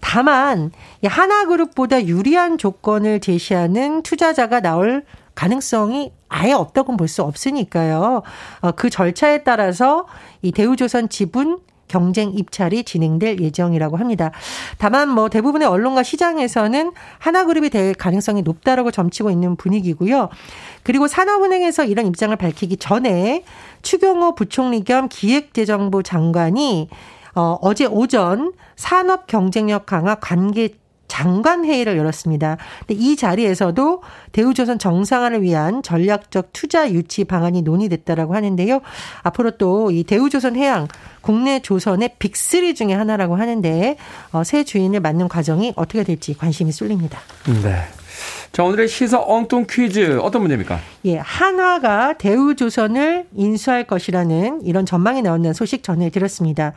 다만 0.00 0.72
하나그룹보다 1.04 2.06
유리한 2.06 2.58
조건을 2.58 3.20
제시하는 3.20 4.02
투자자가 4.02 4.60
나올 4.60 5.04
가능성이 5.34 6.12
아예 6.28 6.52
없다고는 6.52 6.96
볼 6.96 7.08
수 7.08 7.22
없으니까요. 7.22 8.22
어, 8.60 8.72
그 8.72 8.90
절차에 8.90 9.42
따라서 9.42 10.06
이 10.42 10.52
대우조선 10.52 11.08
지분 11.08 11.58
경쟁 11.90 12.30
입찰이 12.32 12.84
진행될 12.84 13.40
예정이라고 13.40 13.96
합니다. 13.96 14.30
다만 14.78 15.08
뭐 15.10 15.28
대부분의 15.28 15.66
언론과 15.66 16.04
시장에서는 16.04 16.92
하나그룹이 17.18 17.70
될 17.70 17.94
가능성이 17.94 18.42
높다라고 18.42 18.92
점치고 18.92 19.30
있는 19.30 19.56
분위기고요. 19.56 20.28
그리고 20.84 21.08
산업은행에서 21.08 21.84
이런 21.84 22.06
입장을 22.06 22.34
밝히기 22.36 22.76
전에 22.76 23.44
추경호 23.82 24.36
부총리 24.36 24.84
겸 24.84 25.08
기획재정부 25.08 26.02
장관이 26.02 26.88
어, 27.34 27.58
어제 27.60 27.86
오전 27.86 28.52
산업 28.76 29.26
경쟁력 29.26 29.86
강화 29.86 30.14
관계 30.14 30.70
장관 31.10 31.64
회의를 31.66 31.98
열었습니다. 31.98 32.56
근데 32.86 32.94
이 32.94 33.16
자리에서도 33.16 34.02
대우조선 34.32 34.78
정상화를 34.78 35.42
위한 35.42 35.82
전략적 35.82 36.54
투자 36.54 36.90
유치 36.90 37.24
방안이 37.24 37.60
논의됐다라고 37.62 38.34
하는데요. 38.34 38.80
앞으로 39.24 39.50
또 39.58 39.90
이 39.90 40.04
대우조선 40.04 40.56
해양 40.56 40.86
국내 41.20 41.60
조선의 41.60 42.16
빅3 42.18 42.74
중에 42.76 42.92
하나라고 42.94 43.36
하는데 43.36 43.96
어, 44.32 44.44
새 44.44 44.62
주인을 44.64 45.00
맡는 45.00 45.28
과정이 45.28 45.72
어떻게 45.76 46.04
될지 46.04 46.36
관심이 46.36 46.70
쏠립니다. 46.72 47.18
네. 47.62 47.76
자, 48.52 48.64
오늘의 48.64 48.88
시사 48.88 49.20
엉뚱 49.20 49.66
퀴즈 49.68 50.18
어떤 50.20 50.42
문제입니까? 50.42 50.78
예, 51.06 51.18
한화가 51.18 52.14
대우조선을 52.18 53.26
인수할 53.34 53.84
것이라는 53.84 54.62
이런 54.62 54.86
전망이 54.86 55.22
나온다는 55.22 55.54
소식 55.54 55.82
전해드렸습니다. 55.82 56.72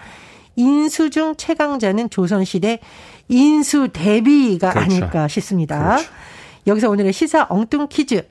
인수 0.56 1.10
중 1.10 1.34
최강자는 1.36 2.10
조선시대 2.12 2.80
인수 3.30 3.90
대비가 3.94 4.72
그렇죠. 4.72 4.86
아닐까 4.86 5.28
싶습니다. 5.28 5.80
그렇죠. 5.80 6.10
여기서 6.68 6.90
오늘의 6.90 7.14
시사 7.14 7.48
엉뚱 7.50 7.88
퀴즈. 7.90 8.28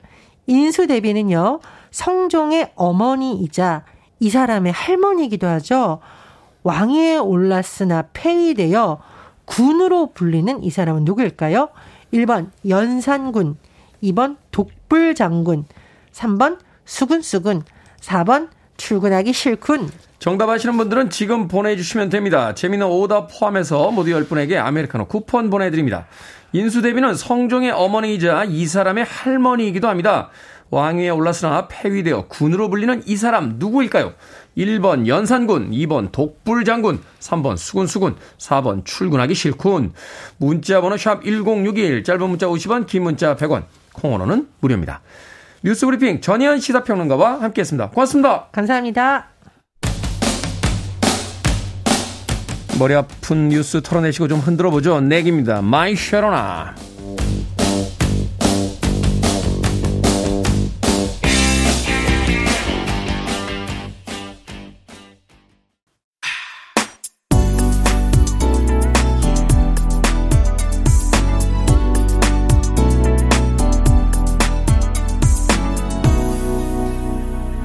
인수 0.47 0.87
대비는요, 0.87 1.59
성종의 1.91 2.71
어머니이자 2.75 3.85
이 4.19 4.29
사람의 4.29 4.71
할머니이기도 4.73 5.47
하죠. 5.47 5.99
왕위에 6.63 7.17
올랐으나 7.17 8.03
폐위되어 8.13 9.01
군으로 9.45 10.11
불리는 10.13 10.63
이 10.63 10.69
사람은 10.69 11.03
누구일까요? 11.05 11.69
1번 12.13 12.49
연산군, 12.67 13.57
2번 14.03 14.37
독불장군, 14.51 15.65
3번 16.13 16.59
수군수군, 16.85 17.63
4번 18.01 18.49
출근하기 18.77 19.33
싫군. 19.33 19.89
정답 20.23 20.47
아시는 20.49 20.77
분들은 20.77 21.09
지금 21.09 21.49
보내주시면 21.49 22.07
됩니다. 22.07 22.55
재미는 22.55 22.87
오답 22.87 23.27
포함해서 23.27 23.91
모두 23.91 24.11
10분에게 24.11 24.55
아메리카노 24.55 25.07
쿠폰 25.07 25.49
보내드립니다. 25.49 26.05
인수대비는 26.53 27.15
성종의 27.15 27.71
어머니이자 27.71 28.45
이 28.45 28.65
사람의 28.65 29.03
할머니이기도 29.03 29.89
합니다. 29.89 30.29
왕위에 30.69 31.09
올랐으나 31.09 31.67
폐위되어 31.67 32.27
군으로 32.29 32.69
불리는 32.69 33.03
이 33.05 33.17
사람 33.17 33.55
누구일까요? 33.57 34.13
1번 34.57 35.07
연산군, 35.07 35.71
2번 35.71 36.13
독불장군, 36.13 37.01
3번 37.19 37.57
수군수군, 37.57 38.15
4번 38.37 38.85
출근하기 38.85 39.35
싫군. 39.35 39.91
문자번호 40.37 40.95
샵 40.95 41.25
1061, 41.25 42.05
짧은 42.05 42.29
문자 42.29 42.47
50원, 42.47 42.87
긴 42.87 43.03
문자 43.03 43.35
100원, 43.35 43.65
콩으로는 43.91 44.47
무료입니다. 44.61 45.01
뉴스브리핑 45.65 46.21
전예현 46.21 46.61
시사평론가와 46.61 47.41
함께했습니다. 47.41 47.89
고맙습니다. 47.89 48.47
감사합니다. 48.53 49.32
머리 52.79 52.95
아픈 52.95 53.49
뉴스 53.49 53.81
털어내시고 53.81 54.27
좀 54.27 54.39
흔들어 54.39 54.69
보죠. 54.71 54.99
낵입니다. 54.99 55.61
My 55.61 55.95
Sharona. 55.95 56.75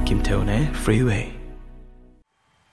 김태훈의 0.05 0.71
프리웨이 0.71 1.38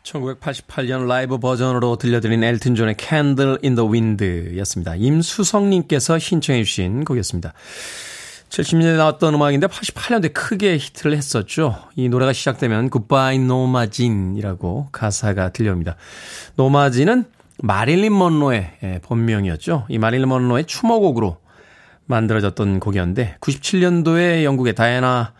1988년 0.06 1.06
라이브 1.08 1.38
버전으로 1.38 1.96
들려드린 1.96 2.42
엘튼 2.44 2.74
존의 2.74 2.96
Candle 2.98 3.58
in 3.64 3.74
the 3.74 3.90
Wind 3.90 4.56
였습니다. 4.58 4.94
임수성님께서 4.94 6.18
신청해 6.18 6.62
주신 6.62 7.04
곡이었습니다. 7.04 7.52
70년대 8.48 8.96
나왔던 8.96 9.34
음악인데 9.34 9.66
88년대 9.66 10.32
크게 10.32 10.78
히트를 10.78 11.16
했었죠. 11.16 11.76
이 11.96 12.08
노래가 12.08 12.32
시작되면 12.32 12.90
Goodbye 12.90 13.36
Norma 13.36 13.92
Jean 13.92 14.36
이라고 14.36 14.88
가사가 14.92 15.50
들려옵니다. 15.50 15.96
노마진은 16.54 17.24
마릴린 17.58 18.16
먼로의 18.16 18.70
예, 18.84 19.00
본명이었죠. 19.02 19.86
이 19.88 19.98
마릴린 19.98 20.28
먼로의 20.28 20.66
추모곡으로 20.66 21.38
만들어졌던 22.04 22.78
곡이었는데 22.78 23.38
97년도에 23.40 24.44
영국의 24.44 24.76
다이애나 24.76 25.32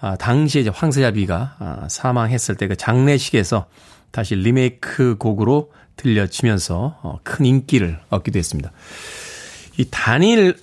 아, 0.00 0.16
당시에 0.16 0.60
이제 0.60 0.70
황세자비가 0.70 1.56
아, 1.58 1.86
사망했을 1.88 2.54
때 2.56 2.68
그 2.68 2.76
장례식에서 2.76 3.66
다시 4.14 4.36
리메이크 4.36 5.16
곡으로 5.18 5.72
들려지면서 5.96 7.00
어, 7.02 7.18
큰 7.24 7.46
인기를 7.46 7.98
얻기도 8.10 8.38
했습니다. 8.38 8.70
이 9.76 9.88
단일 9.90 10.56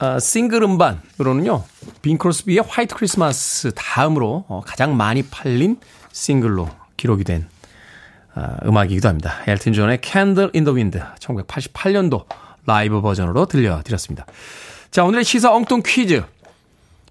어, 0.00 0.18
싱글 0.18 0.64
음반으로는요, 0.64 1.62
빙 2.02 2.18
크로스비의 2.18 2.64
White 2.66 2.96
Christmas 2.96 3.70
다음으로 3.76 4.44
어, 4.48 4.60
가장 4.66 4.96
많이 4.96 5.22
팔린 5.22 5.78
싱글로 6.10 6.68
기록이 6.96 7.22
된 7.22 7.46
어, 8.34 8.56
음악이기도 8.64 9.08
합니다. 9.08 9.40
엘튼 9.46 9.72
존의 9.72 10.00
in 10.12 10.34
the 10.34 10.50
Wind 10.66 10.98
1988년도 11.20 12.24
라이브 12.66 13.00
버전으로 13.02 13.46
들려드렸습니다. 13.46 14.26
자, 14.90 15.04
오늘의 15.04 15.22
시사 15.22 15.54
엉뚱 15.54 15.82
퀴즈. 15.86 16.24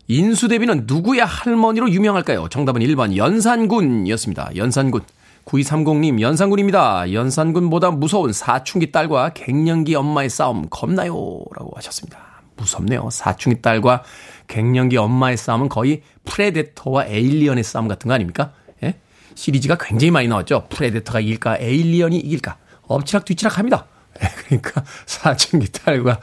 인수대비는 0.07 0.83
누구의 0.87 1.21
할머니로 1.21 1.89
유명할까요? 1.89 2.49
정답은 2.49 2.81
1번 2.81 3.15
연산군이었습니다. 3.15 4.57
연산군. 4.57 5.01
9230님, 5.45 6.21
연산군입니다. 6.21 7.13
연산군보다 7.13 7.91
무서운 7.91 8.33
사춘기 8.33 8.91
딸과 8.91 9.29
갱년기 9.33 9.95
엄마의 9.95 10.29
싸움 10.29 10.67
겁나요? 10.69 11.13
라고 11.55 11.71
하셨습니다. 11.75 12.41
무섭네요. 12.57 13.09
사춘기 13.11 13.61
딸과 13.61 14.03
갱년기 14.47 14.97
엄마의 14.97 15.37
싸움은 15.37 15.69
거의 15.69 16.01
프레데터와 16.25 17.05
에일리언의 17.05 17.63
싸움 17.63 17.87
같은 17.87 18.07
거 18.07 18.15
아닙니까? 18.15 18.53
예? 18.83 18.95
시리즈가 19.35 19.77
굉장히 19.79 20.11
많이 20.11 20.27
나왔죠. 20.27 20.67
프레데터가 20.69 21.19
이길까, 21.19 21.57
에일리언이 21.59 22.17
이길까. 22.17 22.57
엎치락 22.87 23.25
뒤치락 23.25 23.59
합니다. 23.59 23.85
예, 24.23 24.27
그러니까 24.37 24.83
사춘기 25.05 25.71
딸과 25.71 26.19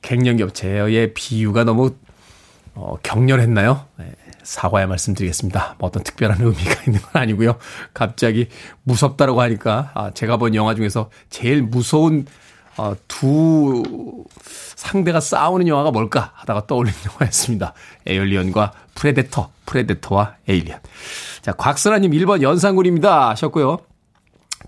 갱년기 0.00 0.46
제어의 0.52 1.12
비유가 1.14 1.64
너무 1.64 1.94
어, 2.74 2.96
격렬했나요? 3.02 3.86
예. 4.00 4.23
사과의 4.44 4.86
말씀드리겠습니다. 4.86 5.76
뭐 5.78 5.88
어떤 5.88 6.02
특별한 6.02 6.40
의미가 6.40 6.84
있는 6.86 7.00
건 7.00 7.22
아니고요. 7.22 7.56
갑자기 7.92 8.48
무섭다라고 8.84 9.40
하니까 9.40 9.90
아, 9.94 10.10
제가 10.12 10.36
본 10.36 10.54
영화 10.54 10.74
중에서 10.74 11.10
제일 11.30 11.62
무서운 11.62 12.26
어, 12.76 12.94
두 13.06 14.24
상대가 14.74 15.20
싸우는 15.20 15.68
영화가 15.68 15.90
뭘까 15.90 16.32
하다가 16.34 16.66
떠올린 16.66 16.92
영화였습니다. 17.06 17.72
에일리언과 18.06 18.72
프레데터, 18.94 19.50
프레데터와 19.66 20.36
에일리언. 20.48 20.80
자, 21.42 21.52
곽선아님 21.52 22.10
1번 22.12 22.42
연상군입니다 22.42 23.30
하셨고요. 23.30 23.78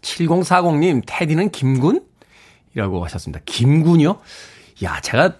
7040님 0.02 1.02
테디는 1.06 1.50
김군? 1.50 2.04
이라고 2.74 3.04
하셨습니다. 3.04 3.40
김군이요? 3.44 4.20
야, 4.84 5.00
제가 5.00 5.32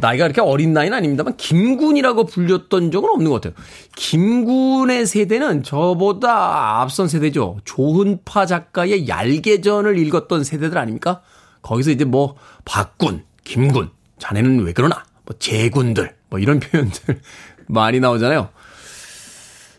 나이가 0.00 0.24
그렇게 0.24 0.40
어린 0.40 0.72
나이는 0.72 0.96
아닙니다만 0.96 1.36
김군이라고 1.36 2.26
불렸던 2.26 2.90
적은 2.90 3.08
없는 3.10 3.30
것 3.30 3.40
같아요. 3.40 3.54
김군의 3.96 5.06
세대는 5.06 5.62
저보다 5.62 6.80
앞선 6.80 7.08
세대죠. 7.08 7.58
조은파 7.64 8.46
작가의 8.46 9.08
얄개전을 9.08 9.98
읽었던 9.98 10.44
세대들 10.44 10.78
아닙니까? 10.78 11.22
거기서 11.62 11.90
이제 11.90 12.04
뭐 12.04 12.36
박군, 12.64 13.24
김군, 13.44 13.90
자네는 14.18 14.64
왜 14.64 14.72
그러나? 14.72 15.04
뭐 15.24 15.36
제군들, 15.38 16.14
뭐 16.30 16.38
이런 16.38 16.60
표현들 16.60 17.20
많이 17.66 18.00
나오잖아요. 18.00 18.48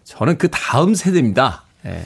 저는 0.04 0.38
그 0.38 0.50
다음 0.50 0.96
세대입니다. 0.96 1.64
예. 1.86 2.06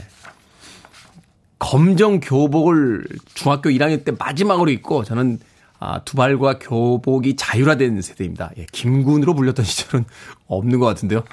검정 1.59 2.19
교복을 2.19 3.05
중학교 3.33 3.69
1학년 3.69 4.03
때 4.05 4.13
마지막으로 4.17 4.71
입고 4.71 5.03
저는 5.03 5.39
아, 5.79 6.03
두발과 6.03 6.59
교복이 6.59 7.35
자율화된 7.35 8.01
세대입니다. 8.01 8.51
예, 8.57 8.65
김군으로 8.71 9.33
불렸던 9.33 9.63
시절은 9.65 10.05
없는 10.47 10.79
것 10.79 10.85
같은데요. 10.85 11.23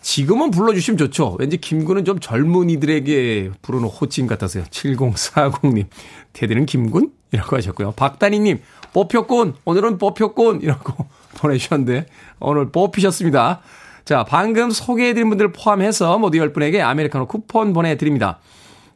지금은 0.00 0.52
불러주시면 0.52 0.98
좋죠. 0.98 1.36
왠지 1.40 1.56
김군은 1.56 2.04
좀 2.04 2.20
젊은이들에게 2.20 3.50
부르는 3.62 3.88
호칭 3.88 4.28
같아서요. 4.28 4.64
7040님. 4.64 5.86
테디는 6.32 6.66
김군? 6.66 7.10
이라고 7.32 7.56
하셨고요. 7.56 7.92
박다니님, 7.92 8.60
뽑혔군. 8.92 9.54
오늘은 9.64 9.98
뽑혔군. 9.98 10.60
이라고 10.62 11.06
보내주셨는데, 11.38 12.06
오늘 12.38 12.70
뽑히셨습니다. 12.70 13.60
자, 14.04 14.24
방금 14.24 14.70
소개해드린 14.70 15.28
분들 15.28 15.50
포함해서 15.50 16.16
모두 16.18 16.38
10분에게 16.38 16.80
아메리카노 16.80 17.26
쿠폰 17.26 17.72
보내드립니다. 17.72 18.38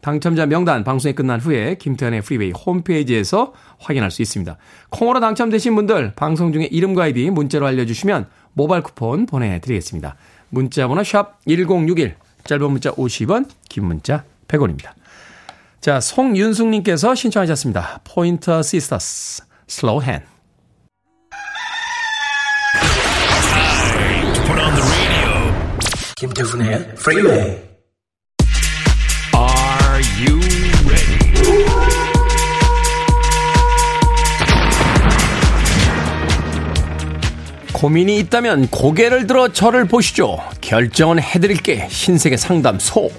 당첨자 0.00 0.46
명단 0.46 0.82
방송이 0.84 1.14
끝난 1.14 1.40
후에 1.40 1.76
김태훈의 1.76 2.22
프리웨이 2.22 2.52
홈페이지에서 2.52 3.52
확인할 3.78 4.10
수 4.10 4.22
있습니다. 4.22 4.56
콩으로 4.90 5.20
당첨되신 5.20 5.74
분들 5.74 6.12
방송 6.16 6.52
중에 6.52 6.64
이름과 6.64 7.04
아이디 7.04 7.30
문자로 7.30 7.66
알려주시면 7.66 8.28
모바일 8.54 8.82
쿠폰 8.82 9.26
보내드리겠습니다. 9.26 10.16
문자 10.48 10.88
번호 10.88 11.04
샵 11.04 11.38
1061, 11.46 12.16
짧은 12.44 12.70
문자 12.70 12.90
50원, 12.92 13.48
긴 13.68 13.84
문자 13.84 14.24
100원입니다. 14.48 14.90
자, 15.80 16.00
송윤숙님께서 16.00 17.14
신청하셨습니다. 17.14 18.00
포인터 18.04 18.62
시스터스, 18.62 19.44
Slow 19.66 20.02
Hand. 20.02 20.20
김태훈의 26.16 26.94
프리웨이 26.96 27.69
고민이 37.80 38.18
있다면 38.18 38.68
고개를 38.68 39.26
들어 39.26 39.48
저를 39.48 39.86
보시죠. 39.86 40.38
결정은 40.60 41.18
해드릴게. 41.18 41.88
신세계 41.88 42.36
상담소. 42.36 43.10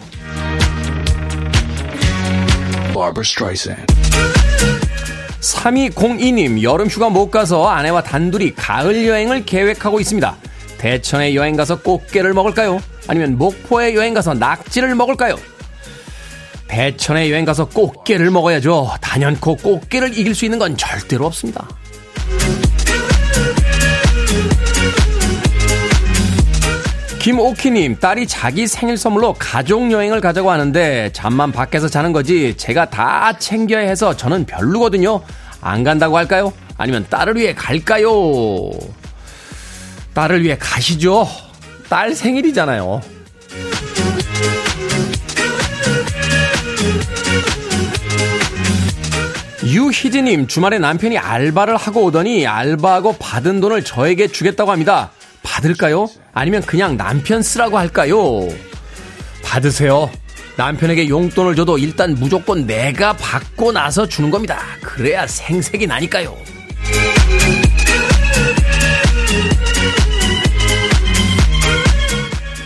3202님, 5.39 6.62
여름 6.62 6.86
휴가 6.86 7.10
못 7.10 7.32
가서 7.32 7.69
아내와 7.69 8.04
단둘이 8.04 8.54
가을 8.54 9.08
여행을 9.08 9.45
계획하고 9.45 10.00
있습니다. 10.00 10.36
대천에 10.78 11.34
여행 11.34 11.56
가서 11.56 11.82
꽃게를 11.82 12.36
먹을까요? 12.36 12.80
아니면 13.08 13.39
목포에 13.39 13.95
여행 13.95 14.13
가서 14.13 14.36
낙지를 14.36 14.93
먹을까요? 14.93 15.38
대천에 16.67 17.32
여행 17.32 17.45
가서 17.45 17.65
꽃게를 17.65 18.30
먹어야죠. 18.30 18.91
단연코 19.02 19.56
꽃게를 19.56 20.15
이길 20.15 20.36
수 20.36 20.45
있는 20.45 20.60
건 20.60 20.78
절대로 20.78 21.26
없습니다. 21.26 21.67
김오키님, 27.21 27.99
딸이 27.99 28.25
자기 28.25 28.65
생일 28.65 28.97
선물로 28.97 29.34
가족여행을 29.38 30.21
가자고 30.21 30.49
하는데, 30.49 31.12
잠만 31.13 31.51
밖에서 31.51 31.88
자는 31.88 32.13
거지, 32.13 32.57
제가 32.57 32.89
다 32.89 33.38
챙겨야 33.38 33.81
해서 33.81 34.17
저는 34.17 34.47
별로거든요. 34.47 35.21
안 35.62 35.84
간다고 35.84 36.17
할까요? 36.17 36.51
아니면 36.77 37.05
딸을 37.12 37.36
위해 37.36 37.53
갈까요? 37.53 38.71
딸을 40.15 40.43
위해 40.43 40.57
가시죠. 40.60 41.27
딸 41.89 42.15
생일이잖아요. 42.15 43.01
유희진님, 49.63 50.47
주말에 50.47 50.79
남편이 50.79 51.19
알바를 51.19 51.77
하고 51.77 52.05
오더니 52.05 52.47
알바하고 52.47 53.17
받은 53.19 53.62
돈을 53.62 53.84
저에게 53.84 54.27
주겠다고 54.27 54.71
합니다. 54.71 55.12
받을까요? 55.62 56.10
아니면 56.34 56.62
그냥 56.63 56.97
남편 56.97 57.41
쓰라고 57.41 57.78
할까요? 57.78 58.47
받으세요. 59.43 60.10
남편에게 60.58 61.08
용돈을 61.08 61.56
줘도 61.56 61.78
일단 61.78 62.15
무조건 62.15 62.65
내가 62.65 63.13
받고 63.13 63.71
나서 63.71 64.08
주는 64.08 64.30
겁니다. 64.30 64.60
그래야 64.82 65.26
생색이 65.28 65.88
나니까요. 65.88 66.36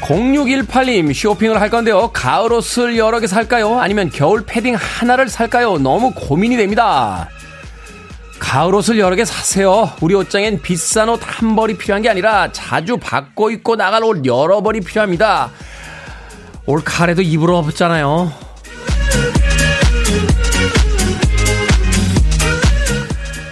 0618님 0.02 1.14
쇼핑을 1.14 1.60
할 1.60 1.70
건데요. 1.70 2.12
가을 2.14 2.54
옷을 2.54 2.96
여러 2.98 3.20
개 3.20 3.26
살까요? 3.28 3.80
아니면 3.80 4.12
겨울 4.12 4.46
패딩 4.46 4.76
하나를 4.76 5.30
살까요? 5.30 5.80
너무 5.80 6.12
고민이 6.14 6.58
됩니다. 6.58 7.28
가을 8.40 8.76
옷을 8.76 9.00
여러 9.00 9.16
개 9.16 9.26
사세요. 9.26 9.92
우리 10.02 10.14
옷장엔 10.16 10.62
비싼 10.62 11.10
옷 11.10 11.20
한 11.26 11.56
벌이 11.56 11.78
필요한 11.78 12.02
게 12.02 12.10
아니라 12.10 12.52
자주 12.52 12.98
바꿔 12.98 13.50
입고 13.50 13.76
나갈 13.76 14.04
옷 14.04 14.26
여러 14.26 14.62
벌이 14.62 14.82
필요합니다. 14.82 15.52
올 16.66 16.84
가을에도 16.84 17.22
입으러 17.22 17.58
없잖아요. 17.58 18.32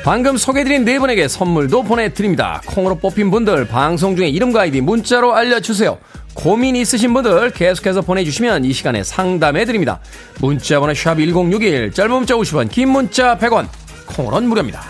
방금 0.04 0.36
소개해드린 0.36 0.84
네 0.84 1.00
분에게 1.00 1.30
선물도 1.30 1.84
보내드립니다. 1.84 2.62
콩으로 2.66 2.96
뽑힌 2.96 3.32
분들 3.32 3.68
방송 3.68 4.18
중에 4.18 4.28
이름과 4.28 4.62
아이디 4.62 4.82
문자로 4.82 5.34
알려주세요. 5.34 5.98
고민 6.34 6.76
있으신 6.76 7.14
분들 7.14 7.52
계속해서 7.52 8.02
보내주시면 8.02 8.66
이 8.66 8.74
시간에 8.74 9.02
상담해드립니다. 9.04 10.00
문자번호 10.42 10.94
샵 10.94 11.16
1061, 11.16 11.94
짧은 11.94 12.12
문자 12.12 12.36
50원, 12.36 12.70
긴 12.70 12.90
문자 12.90 13.38
100원, 13.38 13.68
콩으로는 14.06 14.50
무료입니다. 14.50 14.82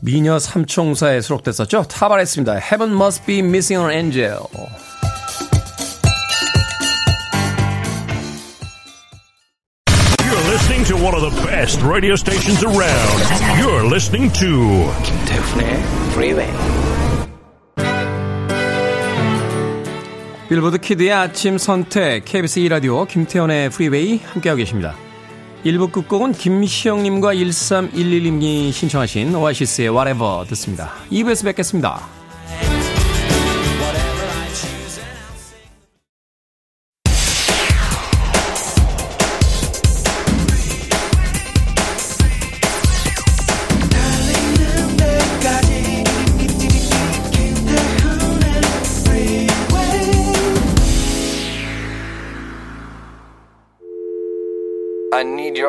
미녀 0.00 0.38
삼총사에 0.38 1.20
수록됐었죠. 1.20 1.84
타발했습니다. 1.84 2.54
Heaven 2.58 2.92
must 2.92 3.24
be 3.24 3.38
missing 3.38 3.84
an 3.84 3.96
angel. 3.96 4.48
You're 10.18 10.50
listening 10.50 10.84
to 10.86 10.96
one 10.96 11.14
of 11.14 11.22
the 11.22 11.46
best 11.46 11.80
radio 11.82 12.16
stations 12.16 12.64
around. 12.64 13.60
You're 13.60 13.86
listening 13.86 14.32
to 14.40 14.90
김태훈의 15.04 15.82
Freeway. 16.12 16.91
빌보드 20.52 20.76
키드의 20.76 21.10
아침 21.10 21.56
선택 21.56 22.26
KBS 22.26 22.60
2라디오 22.60 23.08
김태훈의 23.08 23.70
프리웨이 23.70 24.18
함께하고 24.18 24.58
계십니다. 24.58 24.94
1부 25.64 25.90
끝곡은 25.90 26.32
김시영님과 26.32 27.32
1311님이 27.32 28.70
신청하신 28.70 29.34
오아시스의 29.34 29.88
Whatever 29.88 30.46
듣습니다. 30.48 30.92
2부에서 31.10 31.46
뵙겠습니다. 31.46 32.21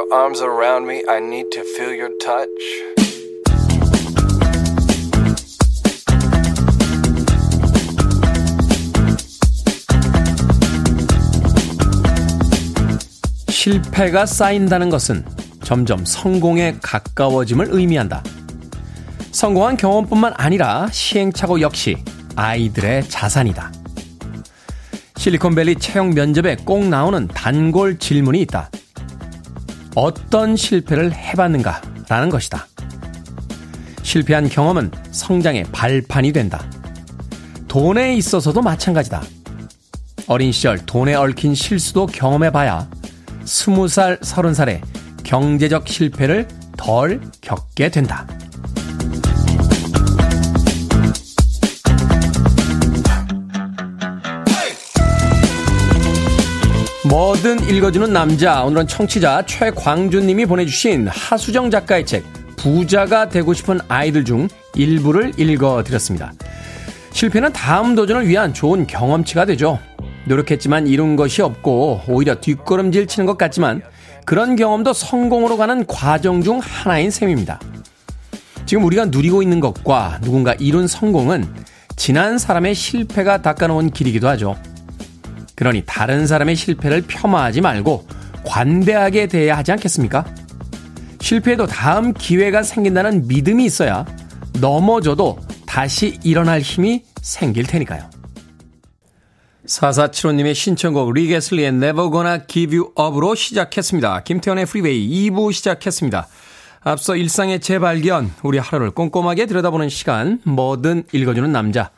Your 0.04 0.14
arms 0.14 0.42
around 0.42 0.88
me. 0.88 1.04
I 1.08 1.20
need 1.20 1.50
to 1.52 1.62
feel 1.62 1.96
your 1.96 2.12
touch. 2.20 2.50
실패가 13.50 14.26
쌓인다는 14.26 14.90
것은 14.90 15.24
점점 15.64 16.04
성공에 16.04 16.78
가까워짐을 16.82 17.68
의미한다. 17.70 18.24
성공한 19.32 19.78
경험뿐만 19.78 20.34
아니라 20.36 20.88
시행착오 20.92 21.62
역시 21.62 21.98
아이들의 22.36 23.08
자산이다. 23.08 23.72
실리콘밸리 25.16 25.76
채용 25.76 26.10
면접에 26.10 26.58
꼭 26.66 26.86
나오는 26.86 27.28
단골 27.28 27.98
질문이 28.00 28.42
있다. 28.42 28.70
어떤 29.96 30.56
실패를 30.56 31.14
해봤는가? 31.14 31.82
라는 32.10 32.30
것이다. 32.30 32.68
실패한 34.02 34.50
경험은 34.50 34.92
성장의 35.12 35.66
발판이 35.72 36.34
된다. 36.34 36.64
돈에 37.68 38.16
있어서도 38.16 38.62
마찬가지다. 38.62 39.22
어린 40.28 40.52
시절 40.52 40.78
돈에 40.86 41.16
얽힌 41.16 41.54
실수도 41.54 42.06
경험해봐야 42.06 42.88
스무 43.46 43.88
살, 43.88 44.20
서른 44.22 44.54
살에 44.54 44.82
경제적 45.24 45.88
실패를 45.88 46.48
덜 46.78 47.22
겪게 47.42 47.90
된다. 47.90 48.28
뭐든 57.14 57.70
읽어주는 57.70 58.12
남자. 58.12 58.64
오늘은 58.64 58.88
청취자 58.88 59.46
최광준님이 59.46 60.48
보내주신 60.48 61.08
하수정 61.08 61.70
작가의 61.70 62.08
책, 62.08 62.24
부자가 62.58 63.30
되고 63.30 63.54
싶은 63.54 63.80
아이들 63.88 64.26
중 64.26 64.48
일부를 64.74 65.40
읽어드렸습니다. 65.40 66.34
실패는 67.12 67.54
다음 67.54 67.94
도전을 67.94 68.28
위한 68.28 68.52
좋은 68.52 68.88
경험치가 68.88 69.46
되죠. 69.46 69.78
노력했지만 70.26 70.88
이룬 70.88 71.16
것이 71.16 71.44
없고 71.44 72.02
오히려 72.08 72.34
뒷걸음질 72.42 73.06
치는 73.06 73.28
것 73.28 73.38
같지만 73.38 73.84
그런 74.26 74.56
경험도 74.56 74.94
성공으로 74.94 75.56
가는 75.58 75.86
과정 75.86 76.42
중 76.42 76.58
하나인 76.64 77.12
셈입니다. 77.12 77.60
지금 78.66 78.86
우리가 78.86 79.06
누리고 79.06 79.44
있는 79.44 79.60
것과 79.60 80.20
누군가 80.24 80.56
이룬 80.56 80.88
성공은 80.88 81.46
지난 81.96 82.40
사람의 82.40 82.74
실패가 82.74 83.44
닦아놓은 83.44 83.92
길이기도 83.92 84.28
하죠. 84.30 84.56
그러니 85.64 85.84
다른 85.86 86.28
사람의 86.28 86.58
실패를 86.58 87.04
폄하하지 87.08 87.62
말고 87.62 88.06
관대하게 88.44 89.28
대해야 89.28 89.56
하지 89.56 89.72
않겠습니까? 89.72 90.26
실패해도 91.22 91.68
다음 91.68 92.12
기회가 92.14 92.64
생긴다는 92.64 93.30
믿음이 93.30 93.64
있어야 93.64 94.06
넘어져도 94.60 95.40
다시 95.66 96.20
일어날 96.22 96.60
힘이 96.60 97.06
생길 97.22 97.66
테니까요. 97.66 98.10
4475님의 99.66 100.54
신청곡 100.54 101.14
리게슬리의 101.14 101.70
Never 101.70 102.12
Gonna 102.12 102.40
Give 102.46 102.78
You 102.78 102.92
Up으로 103.00 103.34
시작했습니다. 103.34 104.24
김태현의 104.24 104.66
프리웨이 104.66 105.30
2부 105.30 105.54
시작했습니다. 105.54 106.28
앞서 106.82 107.16
일상의 107.16 107.62
재발견, 107.62 108.34
우리 108.44 108.58
하루를 108.58 108.92
꼼꼼하게 108.92 109.46
들여다보는 109.46 109.88
시간, 109.88 110.42
뭐든 110.44 111.06
읽어주는 111.14 111.50
남자. 111.54 111.92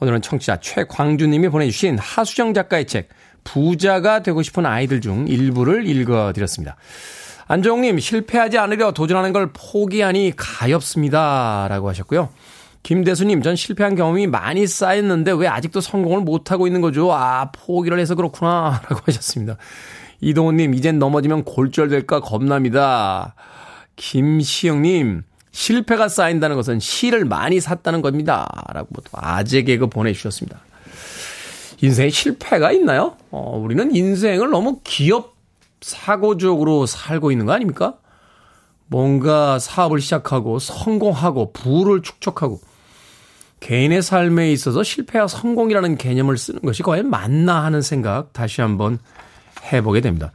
오늘은 0.00 0.22
청취자 0.22 0.58
최광주님이 0.60 1.48
보내주신 1.48 1.98
하수정 1.98 2.54
작가의 2.54 2.86
책, 2.86 3.08
부자가 3.44 4.22
되고 4.22 4.42
싶은 4.42 4.66
아이들 4.66 5.00
중 5.00 5.26
일부를 5.28 5.86
읽어드렸습니다. 5.86 6.76
안정님, 7.48 7.98
실패하지 8.00 8.58
않으려 8.58 8.92
도전하는 8.92 9.32
걸 9.32 9.50
포기하니 9.52 10.32
가엾습니다. 10.36 11.68
라고 11.68 11.88
하셨고요. 11.88 12.28
김대수님, 12.82 13.42
전 13.42 13.56
실패한 13.56 13.94
경험이 13.94 14.26
많이 14.26 14.66
쌓였는데 14.66 15.32
왜 15.32 15.48
아직도 15.48 15.80
성공을 15.80 16.20
못하고 16.20 16.66
있는 16.66 16.80
거죠? 16.80 17.12
아, 17.12 17.50
포기를 17.52 17.98
해서 17.98 18.14
그렇구나. 18.14 18.82
라고 18.90 19.00
하셨습니다. 19.06 19.56
이동훈님, 20.20 20.74
이젠 20.74 20.98
넘어지면 20.98 21.44
골절될까 21.44 22.20
겁납니다. 22.20 23.34
김시영님, 23.96 25.22
실패가 25.56 26.08
쌓인다는 26.08 26.54
것은 26.54 26.80
실을 26.80 27.24
많이 27.24 27.60
샀다는 27.60 28.02
겁니다. 28.02 28.46
라고 28.74 28.88
또 28.96 29.10
아재 29.12 29.62
개그 29.62 29.86
보내주셨습니다. 29.86 30.60
인생에 31.80 32.10
실패가 32.10 32.72
있나요? 32.72 33.16
어, 33.30 33.58
우리는 33.58 33.94
인생을 33.94 34.50
너무 34.50 34.80
기업 34.84 35.34
사고적으로 35.80 36.84
살고 36.84 37.32
있는 37.32 37.46
거 37.46 37.52
아닙니까? 37.52 37.94
뭔가 38.86 39.58
사업을 39.58 40.02
시작하고 40.02 40.58
성공하고 40.58 41.52
부를 41.52 42.02
축적하고 42.02 42.60
개인의 43.60 44.02
삶에 44.02 44.52
있어서 44.52 44.82
실패와 44.82 45.26
성공이라는 45.26 45.96
개념을 45.96 46.36
쓰는 46.36 46.60
것이 46.60 46.82
과연 46.82 47.08
맞나 47.08 47.64
하는 47.64 47.80
생각 47.80 48.34
다시 48.34 48.60
한번 48.60 48.98
해보게 49.72 50.02
됩니다. 50.02 50.32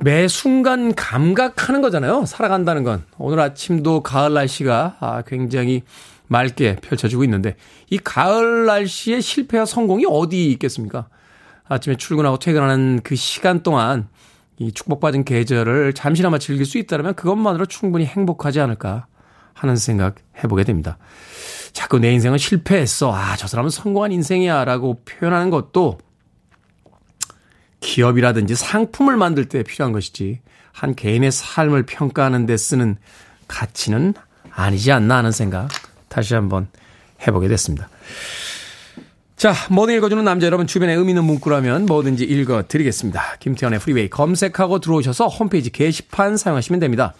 매 0.00 0.28
순간 0.28 0.94
감각하는 0.94 1.80
거잖아요. 1.80 2.24
살아간다는 2.24 2.84
건. 2.84 3.02
오늘 3.18 3.40
아침도 3.40 4.02
가을 4.02 4.32
날씨가 4.32 4.96
아, 5.00 5.22
굉장히 5.26 5.82
맑게 6.28 6.76
펼쳐지고 6.76 7.24
있는데 7.24 7.56
이 7.90 7.98
가을 7.98 8.66
날씨의 8.66 9.22
실패와 9.22 9.64
성공이 9.64 10.04
어디 10.08 10.50
있겠습니까? 10.52 11.08
아침에 11.68 11.96
출근하고 11.96 12.38
퇴근하는 12.38 13.00
그 13.02 13.16
시간 13.16 13.62
동안 13.62 14.08
이 14.58 14.72
축복받은 14.72 15.24
계절을 15.24 15.94
잠시나마 15.94 16.38
즐길 16.38 16.64
수 16.64 16.78
있다면 16.78 17.14
그것만으로 17.14 17.66
충분히 17.66 18.04
행복하지 18.04 18.60
않을까 18.60 19.06
하는 19.52 19.76
생각 19.76 20.16
해보게 20.42 20.64
됩니다. 20.64 20.98
자꾸 21.72 21.98
내 21.98 22.12
인생은 22.12 22.38
실패했어. 22.38 23.12
아, 23.12 23.36
저 23.36 23.46
사람은 23.46 23.70
성공한 23.70 24.12
인생이야. 24.12 24.64
라고 24.64 25.02
표현하는 25.04 25.50
것도 25.50 25.98
기업이라든지 27.80 28.54
상품을 28.54 29.16
만들 29.16 29.46
때 29.46 29.62
필요한 29.62 29.92
것이지 29.92 30.40
한 30.72 30.94
개인의 30.94 31.32
삶을 31.32 31.84
평가하는 31.84 32.46
데 32.46 32.56
쓰는 32.56 32.96
가치는 33.46 34.14
아니지 34.50 34.92
않나 34.92 35.16
하는 35.18 35.32
생각 35.32 35.68
다시 36.08 36.34
한번 36.34 36.68
해보게 37.26 37.48
됐습니다. 37.48 37.88
자, 39.36 39.54
뭐든 39.70 39.94
읽어주는 39.96 40.24
남자 40.24 40.46
여러분 40.46 40.66
주변에 40.66 40.94
의미 40.94 41.12
있는 41.12 41.22
문구라면 41.24 41.86
뭐든지 41.86 42.24
읽어드리겠습니다. 42.24 43.36
김태현의 43.38 43.78
프리웨이 43.78 44.10
검색하고 44.10 44.80
들어오셔서 44.80 45.28
홈페이지 45.28 45.70
게시판 45.70 46.36
사용하시면 46.36 46.80
됩니다. 46.80 47.14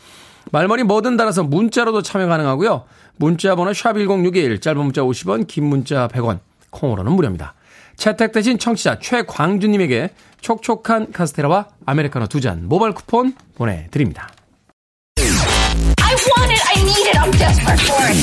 말머리 0.51 0.83
뭐든 0.83 1.17
달아서 1.17 1.45
문자로도 1.45 2.03
참여 2.03 2.27
가능하고요. 2.27 2.85
문자 3.17 3.55
번호 3.55 3.71
샵1061 3.71 4.61
짧은 4.61 4.83
문자 4.83 5.03
50원 5.03 5.47
긴 5.47 5.67
문자 5.67 6.09
100원 6.09 6.41
콩으로는 6.71 7.13
무료입니다. 7.13 7.55
채택되신 7.99 8.59
청취자 8.59 8.99
최광주님에게 9.01 10.11
촉촉한 10.41 11.13
카스테라와 11.13 11.67
아메리카노 11.85 12.29
두 12.29 12.41
잔 12.41 12.67
모바일 12.69 12.95
쿠폰 12.95 13.35
보내드립니다. 13.57 14.31
I 15.19 16.15
want 16.15 16.53
it, 16.53 16.63
I 16.65 16.83
need 16.83 17.09
it, 17.09 17.19
I'm 17.19 17.31
desperate 17.33 17.83
for 17.83 18.07
it. 18.07 18.19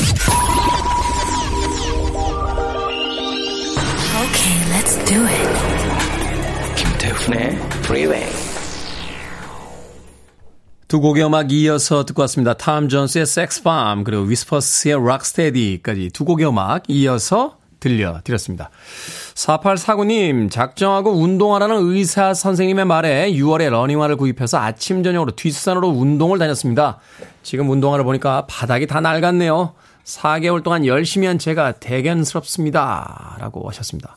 Okay, 4.24 4.56
let's 4.72 4.96
do 5.04 5.20
it. 5.26 5.46
김태훈의 6.76 7.56
Freeway. 7.84 8.26
두 10.88 11.00
곡의 11.00 11.24
음악 11.26 11.52
이어서 11.52 12.04
듣고 12.06 12.22
왔습니다. 12.22 12.54
탐 12.54 12.88
존스의 12.88 13.22
Sex 13.24 13.62
Bomb 13.62 14.04
그리고 14.04 14.22
위스퍼스의 14.22 14.94
Rocksteady까지 14.94 16.10
두 16.14 16.24
곡의 16.24 16.48
음악 16.48 16.84
이어서 16.88 17.55
들려드렸습니다. 17.80 18.70
4849님, 19.34 20.50
작정하고 20.50 21.12
운동하라는 21.12 21.76
의사 21.76 22.34
선생님의 22.34 22.84
말에 22.84 23.32
6월에 23.32 23.70
러닝화를 23.70 24.16
구입해서 24.16 24.58
아침, 24.58 25.02
저녁으로 25.02 25.32
뒷산으로 25.32 25.88
운동을 25.88 26.38
다녔습니다. 26.38 26.98
지금 27.42 27.70
운동화를 27.70 28.04
보니까 28.04 28.46
바닥이 28.46 28.86
다 28.86 29.00
낡았네요. 29.00 29.74
4개월 30.04 30.62
동안 30.62 30.86
열심히 30.86 31.26
한 31.26 31.38
제가 31.38 31.72
대견스럽습니다. 31.72 33.36
라고 33.40 33.68
하셨습니다. 33.68 34.16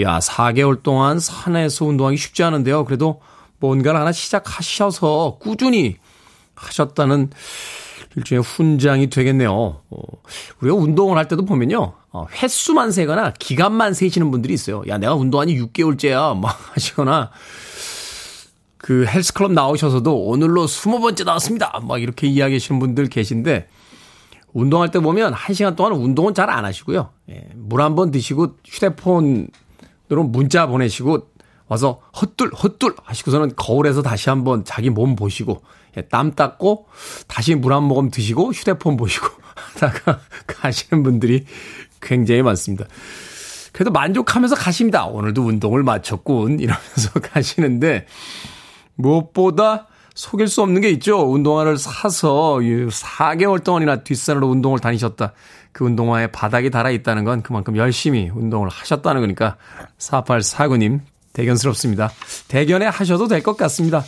야, 0.00 0.18
4개월 0.18 0.82
동안 0.82 1.18
산에서 1.18 1.84
운동하기 1.86 2.16
쉽지 2.16 2.42
않은데요. 2.42 2.84
그래도 2.84 3.20
뭔가를 3.58 4.00
하나 4.00 4.12
시작하셔서 4.12 5.38
꾸준히 5.40 5.96
하셨다는 6.54 7.30
일종의 8.16 8.42
훈장이 8.42 9.08
되겠네요. 9.10 9.52
어, 9.52 9.98
우리가 10.60 10.76
운동을 10.76 11.16
할 11.18 11.26
때도 11.28 11.44
보면요. 11.44 11.94
어, 12.12 12.26
횟수만 12.42 12.92
세거나 12.92 13.32
기간만 13.38 13.92
세시는 13.94 14.30
분들이 14.30 14.54
있어요. 14.54 14.82
야, 14.88 14.98
내가 14.98 15.14
운동하니 15.14 15.58
6개월째야. 15.60 16.38
막 16.38 16.56
하시거나 16.74 17.30
그 18.78 19.06
헬스클럽 19.06 19.52
나오셔서도 19.52 20.14
오늘로 20.26 20.66
20번째 20.66 21.24
나왔습니다. 21.24 21.80
막 21.82 22.00
이렇게 22.02 22.26
이야기하시는 22.26 22.78
분들 22.78 23.08
계신데 23.08 23.66
운동할 24.52 24.90
때 24.90 25.00
보면 25.00 25.34
1시간 25.34 25.74
동안 25.74 25.92
운동은 25.94 26.34
잘 26.34 26.50
안 26.50 26.64
하시고요. 26.64 27.10
예, 27.30 27.48
물 27.56 27.80
한 27.80 27.94
번 27.96 28.10
드시고 28.10 28.56
휴대폰으로 28.64 29.48
문자 30.28 30.66
보내시고 30.66 31.28
와서 31.66 32.00
헛둘 32.20 32.52
헛둘 32.54 32.94
하시고서는 33.02 33.52
거울에서 33.56 34.02
다시 34.02 34.28
한번 34.28 34.64
자기 34.64 34.90
몸 34.90 35.16
보시고 35.16 35.62
예, 35.62 35.83
땀 36.02 36.32
닦고 36.34 36.86
다시 37.28 37.54
물 37.54 37.72
한 37.72 37.82
모금 37.84 38.10
드시고 38.10 38.52
휴대폰 38.52 38.96
보시고 38.96 39.26
하다가 39.54 40.20
가시는 40.46 41.02
분들이 41.02 41.44
굉장히 42.00 42.42
많습니다. 42.42 42.84
그래도 43.72 43.90
만족하면서 43.90 44.54
가십니다. 44.56 45.06
오늘도 45.06 45.42
운동을 45.42 45.82
마쳤군 45.82 46.60
이러면서 46.60 47.10
가시는데 47.22 48.06
무엇보다 48.94 49.88
속일 50.14 50.46
수 50.46 50.62
없는 50.62 50.80
게 50.80 50.90
있죠. 50.90 51.28
운동화를 51.32 51.76
사서 51.76 52.58
4개월 52.60 53.64
동안이나 53.64 54.04
뒷산으로 54.04 54.46
운동을 54.48 54.78
다니셨다. 54.78 55.32
그 55.72 55.84
운동화에 55.84 56.28
바닥이 56.28 56.70
달아 56.70 56.90
있다는 56.90 57.24
건 57.24 57.42
그만큼 57.42 57.76
열심히 57.76 58.30
운동을 58.32 58.68
하셨다는 58.68 59.20
거니까 59.22 59.56
4849님 59.98 61.00
대견스럽습니다. 61.32 62.10
대견해 62.46 62.86
하셔도 62.86 63.26
될 63.26 63.42
것 63.42 63.56
같습니다. 63.56 64.04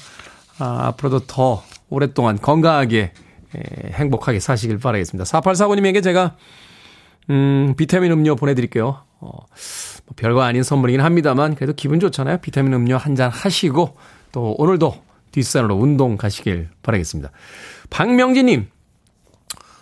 아, 0.58 0.86
앞으로도 0.86 1.26
더 1.26 1.64
오랫동안 1.88 2.38
건강하게 2.38 3.12
에, 3.54 3.90
행복하게 3.92 4.40
사시길 4.40 4.78
바라겠습니다. 4.78 5.24
4849님에게 5.24 6.02
제가 6.02 6.36
음, 7.30 7.74
비타민 7.76 8.12
음료 8.12 8.36
보내드릴게요. 8.36 9.02
어, 9.20 9.30
뭐 9.30 10.14
별거 10.14 10.42
아닌 10.42 10.62
선물이긴 10.62 11.00
합니다만 11.00 11.54
그래도 11.54 11.72
기분 11.74 12.00
좋잖아요. 12.00 12.38
비타민 12.38 12.72
음료 12.74 12.96
한 12.96 13.16
잔 13.16 13.30
하시고 13.30 13.96
또 14.32 14.54
오늘도 14.58 14.94
뒷산으로 15.32 15.74
운동 15.74 16.16
가시길 16.16 16.68
바라겠습니다. 16.82 17.30
박명진님, 17.90 18.68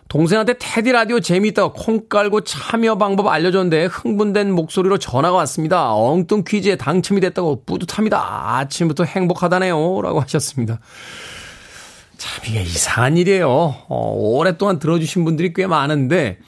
동생한테 0.09 0.55
테디 0.59 0.93
라디오 0.93 1.19
재미있다고 1.21 1.73
콩 1.73 2.09
깔고 2.09 2.43
참여 2.43 2.97
방법 2.99 3.27
알려줬는데 3.29 3.87
흥분된 3.87 4.53
목소리로 4.53 4.99
전화가 4.99 5.37
왔습니다. 5.39 5.93
엉뚱 5.93 6.45
퀴즈에 6.47 6.77
당첨이 6.77 7.21
됐다고 7.21 7.65
뿌듯합니다. 7.65 8.57
아침부터 8.59 9.05
행복하다네요. 9.05 10.01
라고 10.03 10.21
하셨습니다. 10.21 10.79
참, 12.25 12.43
이게 12.47 12.63
이상한 12.63 13.19
일이에요. 13.19 13.47
어, 13.51 14.13
오랫동안 14.17 14.79
들어주신 14.79 15.27
분들이 15.27 15.53
꽤 15.53 15.67
많은데, 15.67 16.39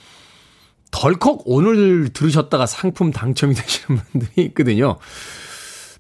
덜컥 0.91 1.43
오늘 1.45 2.09
들으셨다가 2.09 2.65
상품 2.65 3.11
당첨이 3.11 3.53
되시는 3.55 4.01
분들이 4.01 4.47
있거든요. 4.47 4.97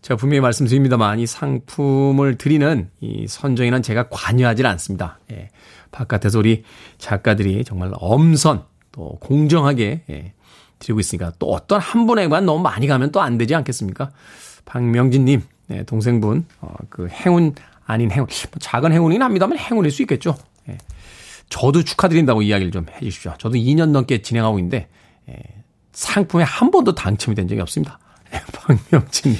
제가 0.00 0.16
분명히 0.16 0.40
말씀드립니다만 0.40 1.18
이 1.18 1.26
상품을 1.26 2.38
드리는 2.38 2.88
이 3.02 3.26
선정에는 3.28 3.82
제가 3.82 4.08
관여하지 4.08 4.64
않습니다. 4.64 5.18
예. 5.32 5.50
바깥에서 5.90 6.38
우리 6.38 6.64
작가들이 6.96 7.64
정말 7.64 7.90
엄선 7.96 8.64
또 8.92 9.18
공정하게 9.20 10.04
예. 10.08 10.32
드리고 10.78 11.00
있으니까 11.00 11.32
또 11.38 11.52
어떤 11.52 11.80
한 11.80 12.06
분에게만 12.06 12.46
너무 12.46 12.62
많이 12.62 12.86
가면 12.86 13.12
또 13.12 13.20
안 13.20 13.36
되지 13.36 13.54
않겠습니까? 13.54 14.10
박명진님, 14.64 15.42
예, 15.72 15.82
동생분, 15.82 16.46
어, 16.60 16.74
그 16.88 17.08
행운 17.08 17.54
아닌 17.86 18.10
행운, 18.10 18.26
뭐 18.26 18.58
작은 18.60 18.92
행운이긴 18.92 19.22
합니다만 19.22 19.58
행운일 19.58 19.90
수 19.90 20.02
있겠죠. 20.02 20.36
예. 20.68 20.78
저도 21.48 21.82
축하드린다고 21.84 22.42
이야기를 22.42 22.72
좀 22.72 22.86
해 22.92 23.00
주십시오. 23.00 23.34
저도 23.38 23.56
2년 23.56 23.90
넘게 23.90 24.22
진행하고 24.22 24.58
있는데, 24.58 24.88
예, 25.28 25.34
상품에 25.92 26.44
한 26.44 26.70
번도 26.70 26.94
당첨이 26.94 27.34
된 27.34 27.48
적이 27.48 27.60
없습니다. 27.62 27.98
예, 28.34 28.40
박명진님. 28.52 29.38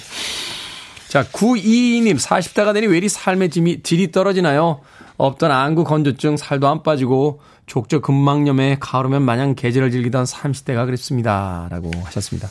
자, 1.08 1.24
922님, 1.24 2.18
40대가 2.18 2.72
되니 2.74 2.86
왜 2.86 2.96
이리 2.98 3.08
삶의 3.08 3.50
질이, 3.50 3.82
질이 3.82 4.10
떨어지나요? 4.12 4.80
없던 5.16 5.50
안구 5.50 5.84
건조증, 5.84 6.36
살도 6.36 6.68
안 6.68 6.82
빠지고, 6.82 7.40
족저 7.66 8.00
근막염에 8.00 8.76
가을오면 8.80 9.22
마냥 9.22 9.54
계절을 9.54 9.90
즐기던 9.90 10.24
30대가 10.24 10.84
그랬습니다. 10.84 11.68
라고 11.70 11.90
하셨습니다. 12.04 12.48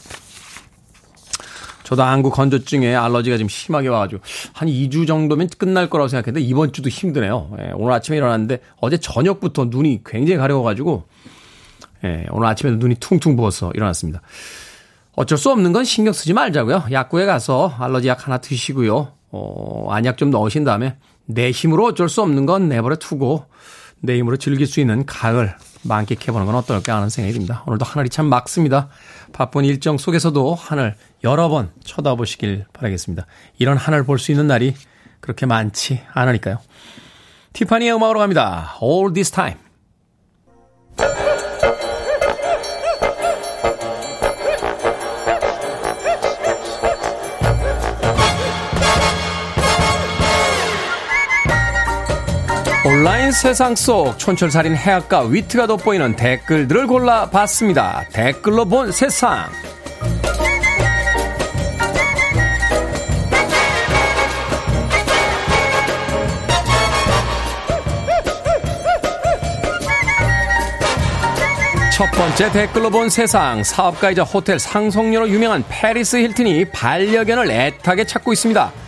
저도 1.86 2.04
안구 2.04 2.32
건조증에 2.32 2.96
알러지가 2.96 3.38
좀 3.38 3.48
심하게 3.48 3.88
와가지고 3.88 4.22
한 4.54 4.68
2주 4.68 5.08
정도면 5.08 5.48
끝날 5.58 5.90
거라고 5.90 6.08
생각했는데 6.10 6.46
이번 6.46 6.74
주도 6.74 6.90
힘드네요. 6.90 7.56
예, 7.62 7.72
오늘 7.76 7.94
아침에 7.94 8.18
일어났는데 8.18 8.60
어제 8.82 8.98
저녁부터 8.98 9.66
눈이 9.66 10.02
굉장히 10.04 10.38
가려워가지고 10.38 11.04
예, 12.04 12.26
오늘 12.32 12.48
아침에도 12.48 12.78
눈이 12.78 12.96
퉁퉁 12.96 13.36
부어서 13.36 13.72
일어났습니다. 13.76 14.22
어쩔 15.16 15.38
수 15.38 15.50
없는 15.52 15.72
건 15.72 15.86
신경 15.86 16.12
쓰지 16.12 16.34
말자고요. 16.34 16.86
약국에 16.92 17.26
가서 17.26 17.74
알러지 17.80 18.08
약 18.08 18.26
하나 18.26 18.40
드시고요. 18.40 19.14
어, 19.32 19.88
안약 19.90 20.18
좀 20.18 20.32
넣으신 20.32 20.64
다음에 20.64 20.98
내 21.26 21.52
힘으로 21.52 21.86
어쩔 21.86 22.10
수 22.10 22.22
없는 22.22 22.46
건 22.46 22.68
내버려 22.68 22.96
두고 22.96 23.46
내 24.02 24.18
힘으로 24.18 24.38
즐길 24.38 24.68
수 24.68 24.80
있는 24.80 25.06
가을 25.06 25.56
만끽해보는 25.84 26.46
건 26.48 26.56
어떨까 26.56 26.96
하는 26.96 27.10
생각이 27.10 27.34
듭니다. 27.34 27.64
오늘도 27.68 27.86
하늘이 27.86 28.10
참 28.10 28.26
맑습니다. 28.26 28.90
바쁜 29.36 29.66
일정 29.66 29.98
속에서도 29.98 30.56
하늘 30.56 30.96
여러 31.26 31.50
번 31.50 31.70
쳐다보시길 31.84 32.68
바라겠습니다. 32.72 33.26
이런 33.58 33.76
하늘 33.76 34.06
볼 34.06 34.18
수 34.18 34.32
있는 34.32 34.48
날이 34.48 34.74
그렇게 35.20 35.46
많지 35.46 36.02
않으니까요. 36.14 36.60
티파니의 37.52 37.94
음악으로 37.94 38.20
갑니다. 38.20 38.78
All 38.82 39.14
This 39.14 39.32
Time. 39.32 39.60
온라인 52.86 53.32
세상 53.32 53.76
속 53.76 54.16
촌철살인 54.20 54.76
해악과 54.76 55.22
위트가 55.24 55.66
돋보이는 55.66 56.16
댓글들을 56.16 56.86
골라봤습니다. 56.86 58.06
댓글로 58.14 58.66
본 58.66 58.92
세상. 58.92 59.50
첫 71.92 72.12
번째 72.12 72.52
댓글로 72.52 72.92
본 72.92 73.10
세상 73.10 73.64
사업가이자 73.64 74.22
호텔 74.22 74.60
상속녀로 74.60 75.28
유명한 75.30 75.64
패리스 75.68 76.18
힐튼이 76.18 76.66
반려견을 76.66 77.50
애타게 77.50 78.06
찾고 78.06 78.32
있습니다. 78.32 78.85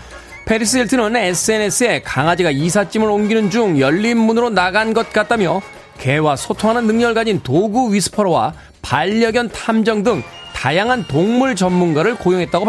패리스 0.48 0.78
힐튼은 0.78 1.14
SNS에 1.18 2.02
강아지가 2.04 2.52
이삿짐을 2.52 3.10
옮기는 3.10 3.50
중 3.50 3.80
열린 3.80 4.18
문으로 4.18 4.50
나간 4.50 4.94
것 4.94 5.12
같다며 5.12 5.62
개와 6.00 6.38
소통하는 6.38 6.88
능력을 6.88 7.14
가진 7.16 7.42
dog 7.44 7.94
whisperer와 7.94 8.54
반려견 8.82 9.50
탐정 9.50 10.04
등 10.04 10.24
다양한 10.54 11.06
동물 11.08 11.54
전문가를 11.58 12.16
고용했다고 12.16 12.66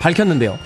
밝혔는데요. 0.00 0.58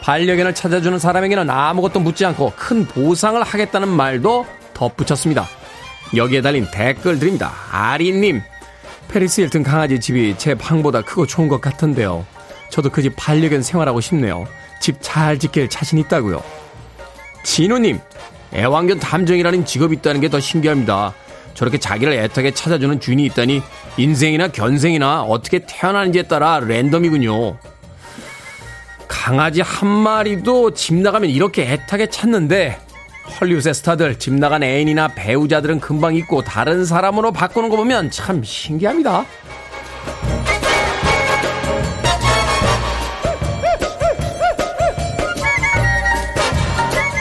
반려견을 0.00 0.54
찾아주는 0.54 0.96
사람에게는 1.00 1.50
아무것도 1.50 1.98
묻지 1.98 2.24
않고 2.24 2.52
큰 2.56 2.86
보상을 2.86 3.42
하겠다는 3.42 3.88
말도 3.88 4.46
덧붙였습니다. 4.74 5.48
여기에 6.16 6.42
달린 6.42 6.68
댓글들입니다. 6.72 7.52
아리님, 7.72 8.40
페리스 9.08 9.40
힐튼 9.40 9.64
강아지 9.64 9.98
집이 9.98 10.36
제 10.38 10.54
방보다 10.54 11.02
크고 11.02 11.26
좋은 11.26 11.48
것 11.48 11.60
같은데요. 11.60 12.24
저도 12.70 12.90
그 12.90 13.02
집 13.02 13.14
반려견 13.16 13.62
생활하고 13.62 14.00
싶네요. 14.00 14.46
집 14.80 14.96
잘 15.00 15.38
지킬 15.38 15.68
자신 15.68 15.98
있다고요. 15.98 16.42
진우님, 17.42 18.00
애완견 18.54 18.98
탐정이라는 19.00 19.64
직업이 19.64 19.96
있다는 19.96 20.20
게 20.20 20.28
더 20.28 20.40
신기합니다. 20.40 21.14
저렇게 21.54 21.78
자기를 21.78 22.12
애타게 22.12 22.52
찾아주는 22.52 23.00
주인이 23.00 23.24
있다니 23.26 23.62
인생이나 23.96 24.48
견생이나 24.48 25.22
어떻게 25.22 25.60
태어나는지에 25.66 26.22
따라 26.24 26.60
랜덤이군요. 26.60 27.58
강아지 29.08 29.60
한 29.62 29.88
마리도 29.88 30.74
집 30.74 30.94
나가면 30.94 31.30
이렇게 31.30 31.62
애타게 31.72 32.10
찾는데 32.10 32.78
헐리우드의 33.40 33.74
스타들, 33.74 34.18
집 34.18 34.34
나간 34.34 34.62
애인이나 34.62 35.08
배우자들은 35.08 35.80
금방 35.80 36.14
잊고 36.14 36.42
다른 36.42 36.84
사람으로 36.84 37.32
바꾸는 37.32 37.68
거 37.68 37.76
보면 37.76 38.10
참 38.10 38.42
신기합니다. 38.44 39.26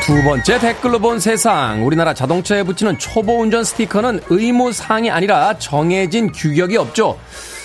두 0.08 0.24
번째 0.24 0.58
댓글로 0.60 1.00
본 1.00 1.20
세상. 1.20 1.86
우리나라 1.86 2.13
자동차에 2.13 2.63
붙이는 2.63 2.98
초보 2.98 3.41
운전 3.41 3.65
스티커는 3.65 4.22
의무사항이 4.30 5.12
아니라 5.12 5.60
정해진 5.60 6.32
규격이 6.32 6.78
없죠. 6.78 7.20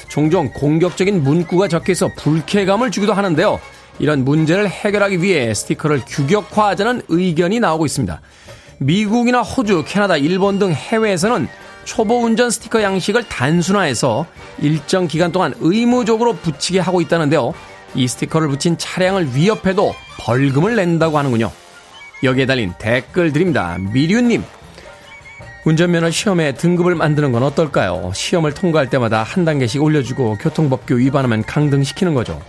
종종 0.09 0.51
공격적인 0.53 1.23
문구가 1.23 1.69
적혀 1.69 1.93
있어 1.93 2.11
불쾌감을 2.17 2.91
주기도 2.91 3.13
하는데요. 3.13 3.61
이런 4.01 4.25
문제를 4.25 4.69
해결하기 4.69 5.23
위해 5.23 5.55
스티커를 5.55 6.03
규격화하자는 6.05 7.03
의견이 7.07 7.61
나오고 7.61 7.87
있습니다. 7.87 8.21
미국이나 8.79 9.43
호주, 9.43 9.85
캐나다, 9.87 10.17
일본 10.17 10.59
등 10.59 10.73
해외에서는 10.73 11.47
초보 11.85 12.25
운전 12.25 12.51
스티커 12.51 12.83
양식을 12.83 13.29
단순화해서 13.29 14.27
일정 14.59 15.07
기간 15.07 15.31
동안 15.31 15.55
의무적으로 15.61 16.35
붙이게 16.35 16.81
하고 16.81 17.01
있다는데요. 17.01 17.55
이 17.95 18.09
스티커를 18.09 18.49
붙인 18.49 18.77
차량을 18.77 19.37
위협해도 19.37 19.95
벌금을 20.19 20.75
낸다고 20.75 21.17
하는군요. 21.17 21.53
여기에 22.23 22.47
달린 22.47 22.73
댓글드립니다. 22.79 23.79
미류님. 23.79 24.45
운전면허 25.65 26.11
시험에 26.11 26.53
등급을 26.55 26.95
만드는 26.95 27.33
건 27.33 27.43
어떨까요? 27.43 28.13
시험을 28.15 28.55
통과할 28.55 28.91
때마다 28.91 29.23
한 29.23 29.45
단계씩 29.45 29.83
올려주고 29.83 30.39
교통법규 30.39 30.99
위반하면 30.99 31.43
강등시키는 31.43 32.15
거죠. 32.15 32.41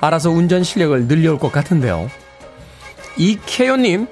알아서 0.00 0.30
운전 0.30 0.64
실력을 0.64 1.08
늘려올 1.08 1.38
것 1.38 1.50
같은데요. 1.50 2.10
이케요님, 3.16 4.06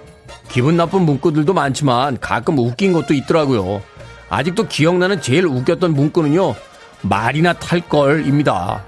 기분 0.48 0.76
나쁜 0.76 1.02
문구들도 1.02 1.52
많지만 1.52 2.18
가끔 2.20 2.58
웃긴 2.58 2.92
것도 2.92 3.14
있더라고요. 3.14 3.82
아직도 4.28 4.68
기억나는 4.68 5.20
제일 5.20 5.46
웃겼던 5.46 5.92
문구는요, 5.92 6.54
말이나 7.02 7.52
탈걸입니다. 7.52 8.84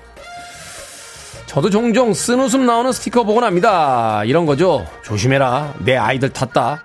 저도 1.48 1.70
종종 1.70 2.12
쓴웃음 2.12 2.66
나오는 2.66 2.92
스티커 2.92 3.24
보곤 3.24 3.42
합니다. 3.42 4.22
이런 4.26 4.44
거죠. 4.44 4.86
조심해라. 5.02 5.74
내 5.78 5.96
아이들 5.96 6.28
탔다. 6.28 6.84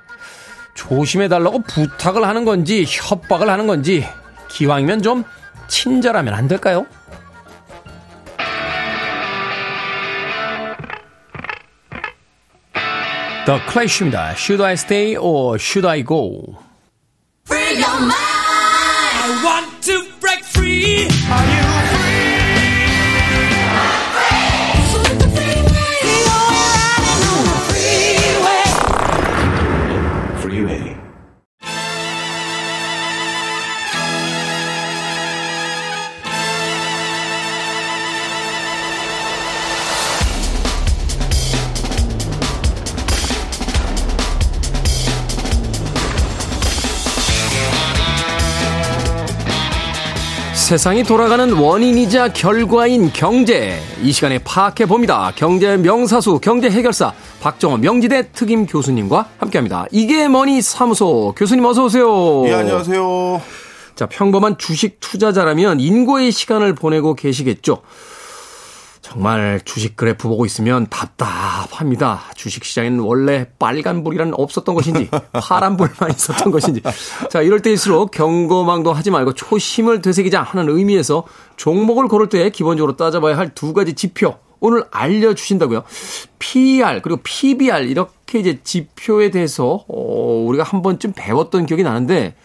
조심해달라고 0.73 1.63
부탁을 1.63 2.23
하는 2.23 2.45
건지 2.45 2.85
협박을 2.87 3.49
하는 3.49 3.67
건지 3.67 4.07
기왕이면 4.47 5.01
좀 5.01 5.25
친절하면 5.67 6.33
안 6.33 6.47
될까요? 6.47 6.85
The 13.45 13.59
Clash입니다. 13.69 14.31
Should 14.31 14.63
I 14.63 14.73
stay 14.73 15.17
or 15.17 15.57
should 15.59 15.85
I 15.85 16.03
go? 16.05 16.55
세상이 50.73 51.03
돌아가는 51.03 51.53
원인이자 51.53 52.33
결과인 52.33 53.13
경제. 53.13 53.79
이 54.01 54.11
시간에 54.11 54.39
파악해 54.39 54.87
봅니다. 54.87 55.31
경제 55.35 55.77
명사수, 55.77 56.39
경제 56.41 56.67
해결사 56.67 57.13
박정호 57.41 57.77
명지대 57.77 58.31
특임 58.31 58.65
교수님과 58.65 59.29
함께합니다. 59.37 59.85
이게 59.91 60.27
뭐니 60.27 60.63
사무소 60.63 61.35
교수님 61.37 61.63
어서 61.63 61.85
오세요. 61.85 62.43
예 62.47 62.53
안녕하세요. 62.53 63.39
자 63.93 64.07
평범한 64.07 64.57
주식 64.57 64.99
투자자라면 64.99 65.79
인고의 65.79 66.31
시간을 66.31 66.73
보내고 66.73 67.13
계시겠죠. 67.13 67.83
정말 69.03 69.59
주식 69.65 69.95
그래프 69.97 70.29
보고 70.29 70.45
있으면 70.45 70.87
답답합니다. 70.89 72.21
주식 72.35 72.63
시장에는 72.63 72.99
원래 73.01 73.47
빨간불이란 73.59 74.33
없었던 74.33 74.73
것인지 74.73 75.09
파란불만 75.33 76.11
있었던 76.11 76.51
것인지. 76.51 76.81
자, 77.29 77.41
이럴 77.41 77.59
때일수록 77.61 78.11
경고망도 78.11 78.93
하지 78.93 79.11
말고 79.11 79.33
초심을 79.33 80.01
되새기자 80.01 80.41
하는 80.41 80.69
의미에서 80.69 81.25
종목을 81.57 82.07
고를 82.07 82.29
때 82.29 82.49
기본적으로 82.49 82.95
따져봐야 82.95 83.37
할 83.37 83.53
두 83.53 83.73
가지 83.73 83.93
지표 83.93 84.35
오늘 84.61 84.85
알려주신다고요. 84.89 85.83
PER 86.39 87.01
그리고 87.03 87.19
PBR 87.23 87.83
이렇게 87.83 88.39
이제 88.39 88.61
지표에 88.63 89.29
대해서 89.29 89.83
어, 89.87 90.45
우리가 90.47 90.63
한 90.63 90.81
번쯤 90.81 91.11
배웠던 91.15 91.65
기억이 91.65 91.83
나는데 91.83 92.35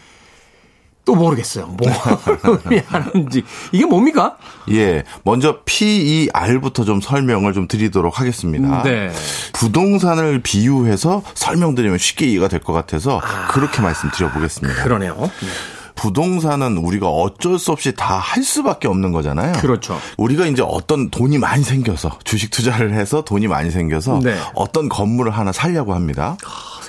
또 1.09 1.15
모르겠어요. 1.15 1.69
뭐가 1.81 2.19
의미하는지. 2.67 3.43
이게 3.73 3.87
뭡니까? 3.87 4.37
예. 4.71 5.05
먼저 5.23 5.61
PER부터 5.65 6.85
좀 6.85 7.01
설명을 7.01 7.55
좀 7.55 7.67
드리도록 7.67 8.21
하겠습니다. 8.21 8.83
네. 8.83 9.11
부동산을 9.55 10.43
비유해서 10.43 11.23
설명드리면 11.33 11.97
쉽게 11.97 12.27
이해가 12.27 12.49
될 12.49 12.59
것 12.61 12.75
같아서 12.75 13.21
아, 13.25 13.47
그렇게 13.53 13.81
말씀드려보겠습니다. 13.81 14.83
그러네요. 14.83 15.31
부동산은 15.95 16.77
우리가 16.77 17.09
어쩔 17.09 17.59
수 17.59 17.73
없이 17.73 17.95
다 17.95 18.19
할 18.19 18.43
수밖에 18.43 18.87
없는 18.89 19.13
거잖아요. 19.13 19.53
그렇죠. 19.55 19.99
우리가 20.19 20.45
이제 20.47 20.63
어떤 20.63 21.09
돈이 21.09 21.39
많이 21.39 21.65
생겨서 21.65 22.19
주식 22.25 22.51
투자를 22.51 22.93
해서 22.93 23.23
돈이 23.23 23.47
많이 23.49 23.71
생겨서 23.71 24.21
네. 24.23 24.37
어떤 24.55 24.89
건물을 24.91 25.33
하나 25.33 25.53
살려고 25.53 25.95
합니다. 25.95 26.37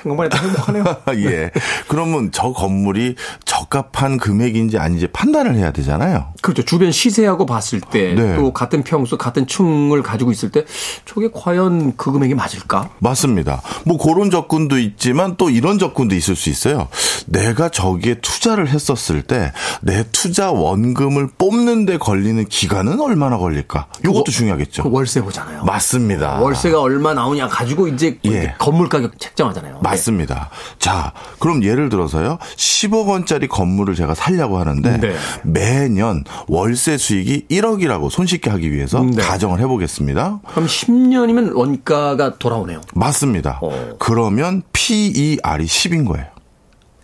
생각만 0.01 0.25
해도 0.25 0.37
행복하네요. 0.37 0.83
예. 1.29 1.51
그러면 1.87 2.31
저 2.31 2.51
건물이 2.51 3.15
적합한 3.45 4.17
금액인지 4.17 4.77
아닌지 4.77 5.07
판단을 5.07 5.55
해야 5.55 5.71
되잖아요. 5.71 6.33
그렇죠. 6.41 6.63
주변 6.63 6.91
시세하고 6.91 7.45
봤을 7.45 7.81
때또 7.81 8.21
네. 8.21 8.51
같은 8.53 8.83
평수, 8.83 9.17
같은 9.17 9.47
층을 9.47 10.01
가지고 10.03 10.31
있을 10.31 10.49
때 10.49 10.65
저게 11.05 11.29
과연 11.33 11.95
그 11.97 12.11
금액이 12.11 12.35
맞을까? 12.35 12.89
맞습니다. 12.99 13.61
뭐 13.85 13.97
그런 13.97 14.31
접근도 14.31 14.77
있지만 14.79 15.35
또 15.37 15.49
이런 15.49 15.79
접근도 15.79 16.15
있을 16.15 16.35
수 16.35 16.49
있어요. 16.49 16.87
내가 17.27 17.69
저기에 17.69 18.15
투자를 18.21 18.67
했었을 18.69 19.21
때 19.21 19.51
내 19.81 20.03
투자 20.11 20.51
원금을 20.51 21.29
뽑는데 21.37 21.97
걸리는 21.97 22.45
기간은 22.45 22.99
얼마나 22.99 23.37
걸릴까? 23.37 23.87
이것도 24.03 24.25
그 24.25 24.31
중요하겠죠. 24.31 24.83
그 24.83 24.89
월세 24.91 25.21
보잖아요. 25.21 25.63
맞습니다. 25.63 26.39
월세가 26.39 26.81
얼마 26.81 27.13
나오냐 27.13 27.47
가지고 27.47 27.87
이제 27.87 28.19
예. 28.25 28.53
건물 28.57 28.89
가격 28.89 29.19
책정하잖아요. 29.19 29.79
네. 29.89 29.95
맞습니다. 29.95 30.49
네. 30.51 30.75
자, 30.79 31.13
그럼 31.39 31.63
예를 31.63 31.89
들어서요. 31.89 32.37
10억 32.55 33.07
원짜리 33.07 33.47
건물을 33.47 33.95
제가 33.95 34.15
살려고 34.15 34.57
하는데 34.57 34.97
네. 34.97 35.15
매년 35.43 36.23
월세 36.47 36.97
수익이 36.97 37.47
1억이라고 37.49 38.09
손쉽게 38.09 38.49
하기 38.49 38.71
위해서 38.71 39.03
네. 39.03 39.21
가정을 39.21 39.59
해보겠습니다. 39.59 40.39
그럼 40.47 40.65
10년이면 40.67 41.55
원가가 41.55 42.37
돌아오네요. 42.37 42.81
맞습니다. 42.93 43.59
어. 43.61 43.95
그러면 43.99 44.63
PER이 44.73 45.65
10인 45.65 46.07
거예요. 46.07 46.25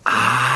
아. 0.04 0.55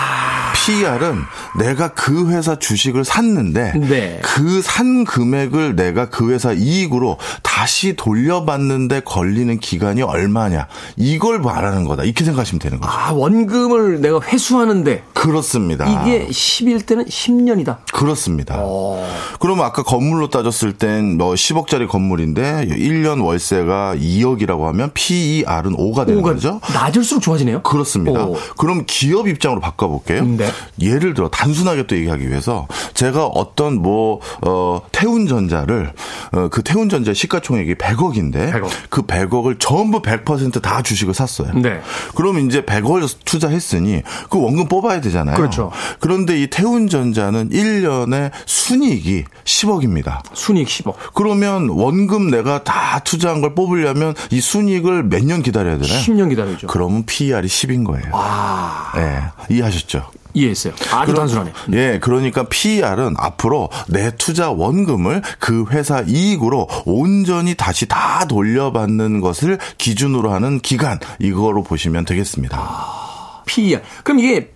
PER은 0.66 1.24
내가 1.58 1.88
그 1.88 2.30
회사 2.30 2.56
주식을 2.56 3.04
샀는데 3.04 3.72
네. 3.78 4.20
그산 4.22 5.04
금액을 5.04 5.76
내가 5.76 6.10
그 6.10 6.32
회사 6.32 6.52
이익으로 6.52 7.18
다시 7.42 7.96
돌려받는데 7.96 9.00
걸리는 9.00 9.58
기간이 9.58 10.02
얼마냐 10.02 10.66
이걸 10.96 11.40
말하는 11.40 11.84
거다 11.84 12.04
이렇게 12.04 12.24
생각하시면 12.24 12.58
되는 12.58 12.80
거죠. 12.80 12.92
아 12.92 13.12
원금을 13.12 14.00
내가 14.00 14.20
회수하는데 14.20 15.02
그렇습니다. 15.20 15.84
이게 15.86 16.26
10일 16.28 16.86
때는 16.86 17.04
10년이다. 17.04 17.78
그렇습니다. 17.92 18.62
오. 18.62 19.04
그러면 19.38 19.66
아까 19.66 19.82
건물로 19.82 20.30
따졌을 20.30 20.72
땐 20.72 21.18
뭐 21.18 21.34
10억짜리 21.34 21.86
건물인데 21.88 22.66
1년 22.70 23.22
월세가 23.22 23.96
2억이라고 23.96 24.62
하면 24.62 24.90
PER은 24.94 25.76
5가 25.76 26.06
되는 26.06 26.22
5가 26.22 26.34
거죠. 26.34 26.60
낮을수록 26.72 27.22
좋아지네요. 27.22 27.62
그렇습니다. 27.62 28.24
오. 28.24 28.36
그럼 28.56 28.84
기업 28.86 29.28
입장으로 29.28 29.60
바꿔볼게요. 29.60 30.24
네. 30.24 30.50
예를 30.80 31.12
들어 31.12 31.28
단순하게 31.28 31.86
또 31.86 31.96
얘기하기 31.96 32.28
위해서 32.28 32.66
제가 32.94 33.26
어떤 33.26 33.82
뭐 33.82 34.20
어, 34.40 34.80
태운전자를 34.92 35.92
어, 36.32 36.48
그 36.50 36.62
태운전자 36.62 37.12
시가총액이 37.12 37.74
100억인데 37.74 38.52
100억. 38.52 38.68
그 38.88 39.02
100억을 39.02 39.56
전부 39.58 40.00
100%다 40.00 40.82
주식을 40.82 41.12
샀어요. 41.12 41.52
네. 41.54 41.80
그럼 42.14 42.38
이제 42.38 42.62
100억 42.62 43.06
투자했으니 43.24 44.02
그 44.30 44.40
원금 44.40 44.68
뽑아야 44.68 45.00
되잖아요. 45.10 45.36
그렇죠. 45.36 45.70
그런데 45.98 46.40
이 46.40 46.46
태운전자는 46.48 47.50
1년에 47.50 48.30
순이익이 48.46 49.24
10억입니다. 49.44 50.20
순이익 50.32 50.68
10억. 50.68 50.94
그러면 51.14 51.68
원금 51.68 52.30
내가 52.30 52.62
다 52.64 53.00
투자한 53.00 53.40
걸 53.40 53.54
뽑으려면 53.54 54.14
이 54.30 54.40
순이익을 54.40 55.04
몇 55.04 55.20
년 55.20 55.42
기다려야 55.42 55.78
되나요? 55.78 56.00
10년 56.00 56.30
기다려죠. 56.30 56.66
그러면 56.66 57.04
PER이 57.04 57.46
10인 57.46 57.84
거예요. 57.86 58.06
와. 58.12 58.90
네. 58.94 59.20
이해하셨죠? 59.50 60.10
이해했어요. 60.32 60.72
아주 60.92 61.12
단순하네. 61.12 61.52
예, 61.72 61.98
그러니까 62.00 62.44
PER은 62.48 63.14
앞으로 63.18 63.68
내 63.88 64.10
투자 64.16 64.50
원금을 64.50 65.22
그 65.40 65.66
회사 65.70 66.00
이익으로 66.06 66.68
온전히 66.84 67.54
다시 67.54 67.86
다 67.86 68.24
돌려받는 68.28 69.20
것을 69.20 69.58
기준으로 69.78 70.32
하는 70.32 70.60
기간 70.60 70.98
이거로 71.18 71.62
보시면 71.64 72.04
되겠습니다. 72.04 72.58
아, 72.60 73.42
PER. 73.46 73.82
그럼 74.04 74.20
이게 74.20 74.52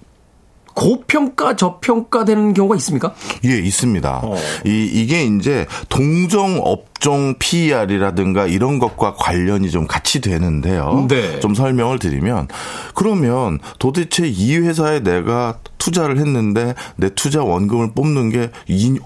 고평가 0.75 1.57
저평가 1.57 2.25
되는 2.25 2.53
경우가 2.53 2.77
있습니까? 2.77 3.15
예, 3.45 3.59
있습니다. 3.59 4.21
어. 4.25 4.37
이 4.65 4.91
이게 4.93 5.25
이제 5.25 5.67
동종 5.89 6.61
업종 6.63 7.35
PER이라든가 7.39 8.47
이런 8.47 8.79
것과 8.79 9.13
관련이 9.13 9.71
좀 9.71 9.87
같이 9.87 10.23
되는데요. 10.23 11.05
네. 11.07 11.39
좀 11.41 11.55
설명을 11.55 11.99
드리면 11.99 12.49
그러면 12.95 13.59
도대체 13.79 14.27
이 14.27 14.57
회사에 14.57 15.01
내가 15.01 15.59
투자를 15.85 16.17
했는데 16.17 16.75
내 16.97 17.11
투자 17.11 17.45
원금을 17.45 17.93
뽑는 17.93 18.31
게 18.31 18.51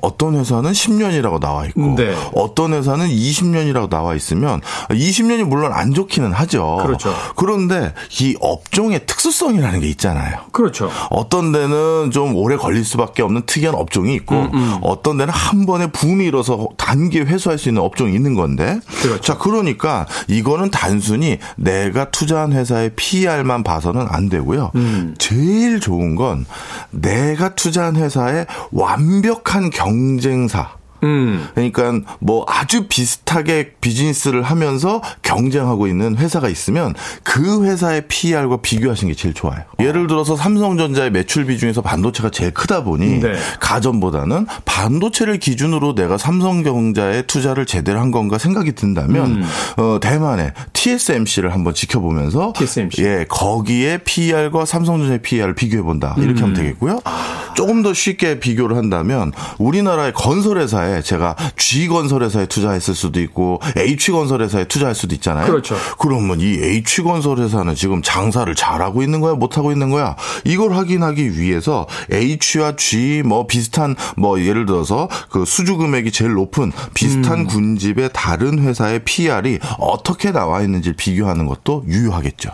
어떤 0.01 0.37
회사는 0.37 0.71
10년이라고 0.71 1.41
나와 1.41 1.67
있고 1.67 1.97
네. 1.97 2.15
어떤 2.35 2.73
회사는 2.73 3.09
20년이라고 3.09 3.91
나와 3.91 4.15
있으면 4.15 4.61
20년이 4.91 5.43
물론 5.43 5.73
안 5.73 5.93
좋기는 5.93 6.33
하죠. 6.33 6.79
그렇죠. 6.83 7.13
그런데 7.35 7.95
이 8.21 8.37
업종의 8.41 9.07
특수성이라는 9.07 9.81
게 9.81 9.89
있잖아요. 9.89 10.39
그렇죠. 10.53 10.89
어떤 11.11 11.51
데는 11.51 12.13
좀 12.13 12.37
오래 12.37 12.57
걸릴 12.57 12.85
수밖에 12.85 13.23
없는 13.23 13.43
특이한 13.47 13.75
업종이 13.75 14.15
있고 14.15 14.37
음, 14.37 14.51
음. 14.55 14.79
어떤 14.83 15.17
데는 15.19 15.35
한 15.35 15.67
번에 15.67 15.89
붐이 15.89 16.27
일어서 16.27 16.69
단기에 16.77 17.23
회수할 17.23 17.59
수 17.59 17.69
있는 17.71 17.83
업종이 17.89 18.15
있는 18.15 18.35
건데. 18.35 18.81
그렇죠. 19.03 19.21
자, 19.21 19.39
그러니까 19.39 20.07
이거는 20.29 20.71
단순히 20.71 21.39
내가 21.57 22.11
투자한 22.11 22.53
회사의 22.53 22.93
PR만 22.97 23.63
봐서는 23.63 24.07
안 24.09 24.29
되고요. 24.29 24.71
음. 24.77 25.15
제일 25.19 25.81
좋은 25.81 26.15
건 26.15 26.47
내가 26.91 27.55
투자한 27.55 27.97
회사의 27.97 28.47
완벽한 28.71 29.71
경쟁사 29.71 30.78
음. 31.03 31.47
그러니까 31.55 31.93
뭐 32.21 32.45
아주 32.49 32.87
비슷하게 32.89 33.75
비즈니스를 33.81 34.43
하면서 34.43 35.03
경쟁하고 35.23 35.87
있는 35.87 36.17
회사가 36.17 36.49
있으면 36.49 36.95
그 37.23 37.65
회사의 37.65 38.09
PER과 38.09 38.59
비교하시는 38.59 39.13
게 39.13 39.17
제일 39.17 39.35
좋아요. 39.35 39.63
예를 39.81 40.07
들어서 40.07 40.37
삼성전자의 40.37 41.11
매출 41.11 41.45
비중에서 41.47 41.83
반도체가 41.83 42.31
제일 42.31 42.53
크다 42.53 42.85
보니 42.85 43.21
네. 43.21 43.35
가전보다는 43.61 44.47
반도체를 44.65 45.39
기준으로 45.39 45.95
내가 45.95 46.19
삼성전자에 46.19 47.23
투자를 47.23 47.67
제대로 47.67 48.01
한 48.01 48.11
건가 48.11 48.39
생각이 48.39 48.73
든다면 48.73 49.27
음. 49.27 49.45
어, 49.77 49.99
대만의 50.01 50.53
TSMC를 50.73 51.53
한번 51.53 51.75
지켜보면서 51.75 52.53
TSMC. 52.57 53.03
예 53.03 53.27
거기에 53.29 53.99
PER과 53.99 54.65
삼성전자의 54.65 55.23
PER을 55.23 55.55
비교해 55.55 55.83
본다 55.83 56.15
이렇게 56.19 56.41
음. 56.41 56.45
하면 56.45 56.55
되겠고요. 56.55 57.01
아. 57.05 57.53
조금 57.55 57.83
더 57.83 57.93
쉽게 57.93 58.39
비교를 58.39 58.77
한다면 58.77 59.33
우리나라의 59.59 60.13
건설회사에 60.13 60.88
회사에 60.89 61.03
제가 61.03 61.37
G건설회사에 61.57 62.47
투자했을 62.47 62.95
수도 62.95 63.21
있고 63.21 63.61
H건설회사에 63.77 64.65
투자할 64.65 64.95
수도 64.95 65.15
있잖아요. 65.15 65.47
그렇죠. 65.47 65.77
그러면 65.99 66.41
이 66.41 66.59
H건설회사는 66.61 67.75
지금 67.75 68.03
장사를 68.03 68.53
잘하고 68.55 69.03
있는 69.03 69.21
거야, 69.21 69.35
못하고 69.35 69.73
있는 69.73 69.91
거야? 69.91 70.17
이걸 70.45 70.75
확인하기 70.75 71.39
위해서 71.39 71.87
H와 72.13 72.77
G 72.77 73.23
뭐 73.25 73.47
비슷한 73.47 73.95
뭐 74.17 74.41
예를 74.41 74.67
들어서 74.67 75.09
그 75.31 75.45
수주 75.45 75.77
금액이 75.77 76.13
제일 76.13 76.33
높은 76.33 76.73
비슷한 76.95 77.41
음. 77.41 77.47
군집의 77.47 78.11
다른 78.13 78.59
회사의 78.59 79.05
PR이 79.05 79.59
어떻게 79.79 80.33
나와 80.33 80.63
있는지 80.63 80.93
비교하는 80.93 81.47
것도 81.47 81.85
유효하겠죠. 81.87 82.51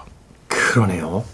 그러네요. 0.48 1.24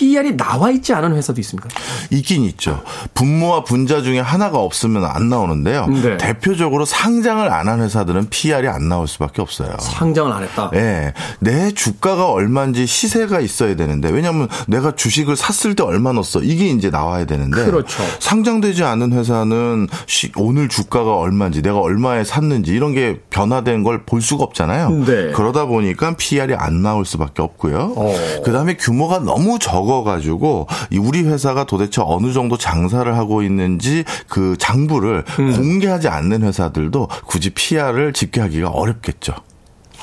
PER이 0.00 0.36
나와 0.36 0.70
있지 0.70 0.92
않은 0.92 1.14
회사도 1.16 1.40
있습니까? 1.40 1.68
있긴 2.10 2.44
있죠. 2.44 2.82
분모와 3.14 3.64
분자 3.64 4.02
중에 4.02 4.20
하나가 4.20 4.58
없으면 4.58 5.04
안 5.06 5.28
나오는데요. 5.30 5.86
네. 5.86 6.16
대표적으로 6.18 6.84
상장을 6.84 7.50
안 7.52 7.66
한 7.66 7.80
회사들은 7.82 8.28
PER이 8.30 8.68
안 8.68 8.88
나올 8.88 9.08
수밖에 9.08 9.42
없어요. 9.42 9.74
상장을 9.80 10.30
안 10.30 10.44
했다? 10.44 10.70
네. 10.72 11.12
내 11.40 11.72
주가가 11.72 12.30
얼마인지 12.30 12.86
시세가 12.86 13.40
있어야 13.40 13.74
되는데 13.74 14.08
왜냐하면 14.08 14.46
내가 14.68 14.94
주식을 14.94 15.34
샀을 15.34 15.74
때 15.74 15.82
얼마 15.82 16.12
넣었어 16.12 16.42
이게 16.42 16.68
이제 16.68 16.90
나와야 16.90 17.24
되는데 17.24 17.64
그렇죠. 17.64 18.04
상장되지 18.20 18.84
않은 18.84 19.12
회사는 19.14 19.88
오늘 20.36 20.68
주가가 20.68 21.16
얼마인지 21.16 21.60
내가 21.62 21.80
얼마에 21.80 22.22
샀는지 22.22 22.70
이런 22.70 22.92
게 22.94 23.20
변화된 23.30 23.82
걸 23.82 23.96
볼 24.06 24.20
수가 24.22 24.44
없잖아요. 24.44 24.90
네. 24.90 25.32
그러다 25.32 25.64
보니까 25.64 26.14
PER이 26.16 26.54
안 26.54 26.82
나올 26.82 27.04
수밖에 27.04 27.42
없고요. 27.42 27.94
어. 27.96 28.14
그다음에 28.44 28.76
규모가 28.76 29.18
너무 29.20 29.58
적 29.58 29.85
적어가지고 29.86 30.66
우리 30.98 31.22
회사가 31.22 31.64
도대체 31.64 32.02
어느 32.04 32.32
정도 32.32 32.58
장사를 32.58 33.16
하고 33.16 33.42
있는지 33.42 34.04
그 34.28 34.56
장부를 34.58 35.24
음. 35.38 35.56
공개하지 35.56 36.08
않는 36.08 36.42
회사들도 36.42 37.08
굳이 37.26 37.50
PR을 37.50 38.12
집계하기가 38.12 38.68
어렵겠죠. 38.68 39.34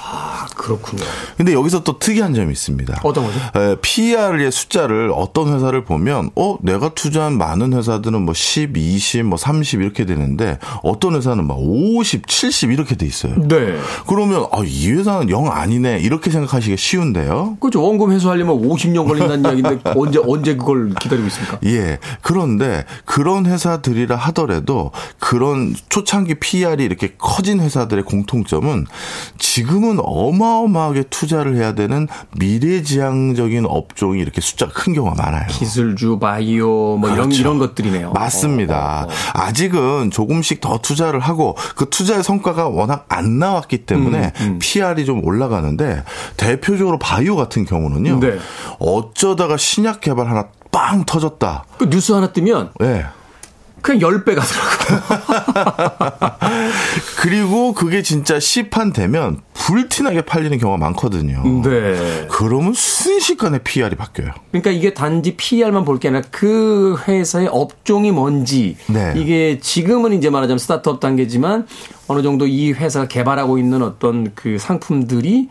아, 0.05 0.45
그렇군요. 0.55 1.03
근데 1.37 1.53
여기서 1.53 1.83
또 1.83 1.97
특이한 1.97 2.33
점이 2.33 2.51
있습니다. 2.51 3.01
어떤 3.03 3.23
거죠? 3.25 3.39
에, 3.55 3.75
PER의 3.81 4.51
숫자를 4.51 5.11
어떤 5.15 5.53
회사를 5.53 5.85
보면, 5.85 6.31
어, 6.35 6.57
내가 6.61 6.93
투자한 6.93 7.37
많은 7.37 7.73
회사들은 7.73 8.21
뭐 8.21 8.33
10, 8.33 8.75
20, 8.75 9.23
뭐 9.25 9.37
30 9.37 9.81
이렇게 9.81 10.05
되는데, 10.05 10.59
어떤 10.83 11.15
회사는 11.15 11.47
막 11.47 11.57
50, 11.57 12.27
70 12.27 12.71
이렇게 12.71 12.95
돼 12.95 13.05
있어요. 13.05 13.35
네. 13.47 13.77
그러면, 14.07 14.45
아, 14.51 14.61
이 14.65 14.91
회사는 14.91 15.29
영 15.29 15.49
아니네. 15.49 15.99
이렇게 15.99 16.29
생각하시기 16.29 16.75
쉬운데요. 16.75 17.57
그렇죠. 17.61 17.81
원금 17.81 18.11
회수하려면 18.11 18.61
50년 18.61 19.07
걸린다는 19.07 19.45
이야기인데, 19.45 19.93
언제, 19.95 20.19
언제 20.25 20.55
그걸 20.55 20.93
기다리고 20.99 21.27
있습니까? 21.27 21.59
예. 21.65 21.99
그런데 22.21 22.83
그런 23.05 23.45
회사들이라 23.45 24.15
하더라도 24.15 24.91
그런 25.19 25.73
초창기 25.89 26.35
PER이 26.35 26.83
이렇게 26.83 27.13
커진 27.17 27.59
회사들의 27.61 28.03
공통점은 28.03 28.85
지금은 29.37 29.92
지금은 29.93 29.99
어마어마하게 30.03 31.03
투자를 31.09 31.55
해야 31.55 31.73
되는 31.73 32.07
미래지향적인 32.37 33.65
업종이 33.67 34.19
이렇게 34.19 34.41
숫자가 34.41 34.71
큰 34.73 34.93
경우가 34.93 35.21
많아요. 35.21 35.47
기술주, 35.49 36.19
바이오 36.19 36.97
뭐 36.97 37.09
이런 37.09 37.29
그렇죠. 37.29 37.41
이런 37.41 37.59
것들이네요. 37.59 38.11
맞습니다. 38.11 39.03
어, 39.03 39.07
어, 39.07 39.07
어. 39.07 39.41
아직은 39.41 40.11
조금씩 40.11 40.61
더 40.61 40.79
투자를 40.79 41.19
하고 41.19 41.55
그 41.75 41.89
투자의 41.89 42.23
성과가 42.23 42.67
워낙 42.67 43.05
안 43.09 43.39
나왔기 43.39 43.85
때문에 43.85 44.33
음, 44.41 44.59
PR이 44.59 45.05
좀 45.05 45.23
올라가는데 45.23 46.03
대표적으로 46.37 46.99
바이오 46.99 47.35
같은 47.35 47.65
경우는요. 47.65 48.19
네. 48.19 48.37
어쩌다가 48.79 49.57
신약 49.57 50.01
개발 50.01 50.27
하나 50.27 50.47
빵 50.71 51.05
터졌다. 51.05 51.65
그 51.77 51.89
뉴스 51.89 52.11
하나 52.13 52.31
뜨면 52.31 52.71
예. 52.81 53.05
그냥 53.83 53.99
10배 53.99 54.33
가더라고요. 54.35 56.33
그리고 57.19 57.73
그게 57.73 58.01
진짜 58.01 58.39
시판 58.39 58.93
되면 58.93 59.39
불티나게 59.53 60.21
팔리는 60.23 60.57
경우가 60.57 60.77
많거든요. 60.77 61.43
네. 61.63 62.27
그러면 62.29 62.73
순식간에 62.73 63.59
PR이 63.59 63.95
바뀌어요. 63.95 64.31
그러니까 64.51 64.71
이게 64.71 64.93
단지 64.93 65.35
PR만 65.35 65.85
볼 65.85 65.93
게 65.99 66.07
아니라 66.09 66.23
그 66.31 66.97
회사의 67.07 67.47
업종이 67.51 68.11
뭔지 68.11 68.75
네. 68.87 69.13
이게 69.15 69.59
지금은 69.61 70.13
이제 70.13 70.29
말하자면 70.29 70.57
스타트업 70.57 70.99
단계지만 70.99 71.67
어느 72.07 72.21
정도 72.23 72.47
이 72.47 72.71
회사가 72.71 73.07
개발하고 73.07 73.57
있는 73.57 73.81
어떤 73.83 74.33
그 74.33 74.57
상품들이 74.57 75.41
음, 75.41 75.47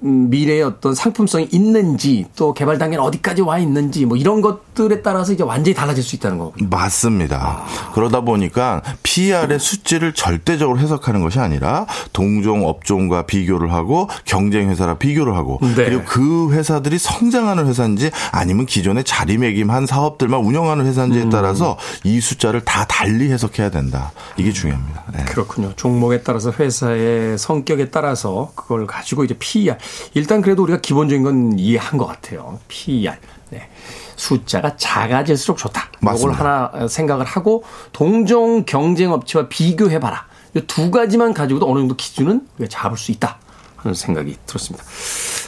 미래의 0.00 0.62
어떤 0.62 0.94
상품성이 0.94 1.48
있는지 1.50 2.26
또 2.36 2.52
개발 2.54 2.78
단계는 2.78 3.02
어디까지 3.04 3.42
와 3.42 3.58
있는지 3.58 4.04
뭐 4.04 4.16
이런 4.16 4.40
것들에 4.40 5.02
따라서 5.02 5.32
이제 5.32 5.42
완전히 5.42 5.74
달라질 5.74 6.02
수 6.02 6.16
있다는 6.16 6.38
거. 6.38 6.52
맞습니다. 6.58 7.64
그러다 7.94 8.20
보니까 8.20 8.82
PR의 9.02 9.58
수치를 9.58 10.12
절대적으로 10.12 10.78
해석하는 10.78 11.22
것이 11.22 11.38
아니라 11.38 11.86
동종 12.12 12.66
업종과 12.66 13.26
비교를 13.26 13.72
하고 13.72 14.08
경쟁 14.24 14.70
회사랑 14.70 14.98
비교를 14.98 15.34
하고 15.34 15.58
네. 15.62 15.84
그리고 15.84 16.02
그 16.04 16.52
회사들이 16.52 16.98
성장하는 16.98 17.66
회사인지 17.66 18.10
아니면 18.32 18.66
기존에 18.66 19.02
자리매김한 19.02 19.86
사업들만 19.86 20.40
운영하는 20.40 20.86
회사인지에 20.86 21.28
따라서 21.30 21.78
이 22.04 22.20
숫자를 22.20 22.64
다 22.64 22.84
달리 22.86 23.30
해석해야 23.30 23.70
된다. 23.70 24.12
이게 24.36 24.52
중요합니다. 24.52 25.04
네. 25.12 25.24
그렇군요. 25.24 25.72
종목에 25.76 26.22
따라서 26.22 26.52
회사의 26.52 27.38
성격에 27.38 27.90
따라서 27.90 28.50
그걸 28.54 28.86
가지고 28.86 29.24
이제 29.24 29.34
PER. 29.76 30.10
일단 30.14 30.40
그래도 30.42 30.62
우리가 30.62 30.80
기본적인 30.80 31.22
건 31.22 31.58
이해한 31.58 31.98
것 31.98 32.06
같아요. 32.06 32.58
PER. 32.68 33.16
네. 33.50 33.68
숫자가 34.16 34.76
작아질수록 34.76 35.58
좋다. 35.58 35.90
이걸 36.00 36.12
맞습니다. 36.12 36.70
하나 36.72 36.88
생각을 36.88 37.24
하고 37.26 37.64
동종 37.92 38.64
경쟁 38.64 39.12
업체와 39.12 39.48
비교해 39.48 39.98
봐라. 40.00 40.26
이 40.54 40.60
두 40.66 40.90
가지만 40.90 41.34
가지고도 41.34 41.70
어느 41.70 41.80
정도 41.80 41.94
기준은 41.96 42.48
우리가 42.58 42.70
잡을 42.70 42.96
수 42.96 43.12
있다. 43.12 43.38
하는 43.76 43.94
생각이 43.94 44.36
들었습니다. 44.46 44.84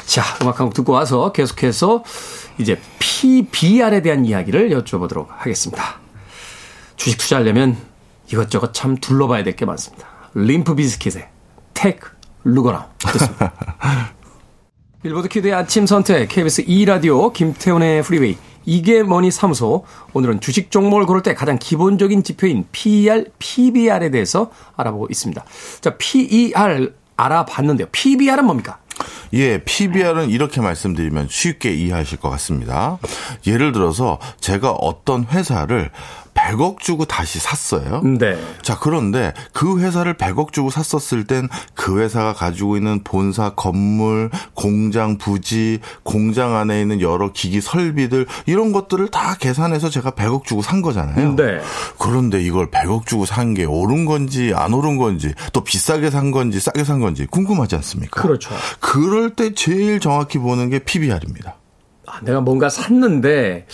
자, 0.07 0.23
음악 0.43 0.61
한 0.61 0.67
곡 0.67 0.75
듣고 0.75 0.93
와서 0.93 1.33
계속해서 1.33 2.05
이제 2.59 2.79
PBR에 2.99 4.03
대한 4.03 4.25
이야기를 4.27 4.69
여쭤보도록 4.71 5.27
하겠습니다. 5.31 5.99
주식 6.97 7.17
투자하려면 7.19 7.77
이것저것 8.31 8.75
참 8.75 8.97
둘러봐야 8.99 9.45
될 9.45 9.57
게 9.57 9.65
많습니다. 9.65 10.07
Limp 10.35 10.75
Bizkit의 10.75 11.29
Take 11.73 12.11
a 12.45 12.49
Look 12.49 12.65
Around 12.65 12.89
듣습니다. 12.99 13.53
빌보드 15.03 15.29
키드의 15.29 15.55
아침 15.55 15.87
선택 15.87 16.29
KBS 16.29 16.65
2라디오 16.65 17.33
김태훈의 17.33 18.03
프리웨이 18.03 18.37
이게 18.65 19.05
뭐니 19.05 19.31
사무소 19.31 19.85
오늘은 20.13 20.41
주식 20.41 20.73
종목을 20.73 21.07
고를 21.07 21.23
때 21.23 21.35
가장 21.35 21.57
기본적인 21.57 22.25
지표인 22.25 22.67
PER, 22.73 23.27
PBR에 23.39 24.11
대해서 24.11 24.51
알아보고 24.77 25.07
있습니다. 25.09 25.45
자, 25.81 25.97
PER 25.97 26.93
알아봤는데요. 27.17 27.87
PBR은 27.93 28.45
뭡니까? 28.45 28.79
예, 29.35 29.63
PBR은 29.63 30.31
이렇게 30.31 30.61
말씀드리면 30.61 31.29
쉽게 31.31 31.73
이해하실 31.75 32.19
것 32.19 32.31
같습니다. 32.31 32.99
예를 33.47 33.71
들어서 33.71 34.19
제가 34.41 34.73
어떤 34.73 35.25
회사를 35.27 35.91
100억 36.39 36.79
주고 36.79 37.05
다시 37.05 37.39
샀어요. 37.41 38.01
네. 38.03 38.39
자, 38.63 38.79
그런데 38.79 39.35
그 39.53 39.81
회사를 39.81 40.15
100억 40.15 40.53
주고 40.53 40.71
샀었을 40.71 41.25
땐 41.25 41.49
그 41.75 42.01
회사가 42.01 42.33
가지고 42.33 42.77
있는 42.77 43.03
본사 43.03 43.51
건물, 43.51 44.31
공장 44.55 45.17
부지, 45.17 45.81
공장 46.03 46.57
안에 46.57 46.81
있는 46.81 47.01
여러 47.01 47.33
기기 47.33 47.61
설비들 47.61 48.27
이런 48.47 48.73
것들을 48.73 49.09
다 49.09 49.37
계산해서 49.39 49.91
제가 49.91 50.13
100억 50.13 50.45
주고 50.45 50.63
산 50.63 50.83
거잖아요. 50.83 51.37
네. 51.37 51.61
그런데 51.99 52.43
이걸 52.43 52.71
100억 52.71 53.07
주고 53.07 53.27
산게 53.27 53.65
옳은 53.65 54.05
건지 54.05 54.53
안 54.55 54.75
옳은 54.75 54.97
건지 54.99 55.33
또 55.53 55.63
비싸게 55.63 56.11
산 56.11 56.31
건지 56.31 56.61
싸게 56.61 56.85
산 56.85 57.01
건지 57.01 57.27
궁금하지 57.27 57.77
않습니까? 57.77 58.23
그렇죠. 58.23 58.55
그럴 58.81 59.31
때 59.31 59.55
제일 59.55 60.01
정확히 60.01 60.39
보는 60.39 60.71
게 60.71 60.81
PBR입니다. 60.81 61.58
아, 62.11 62.21
내가 62.23 62.41
뭔가 62.41 62.69
샀는데 62.71 63.67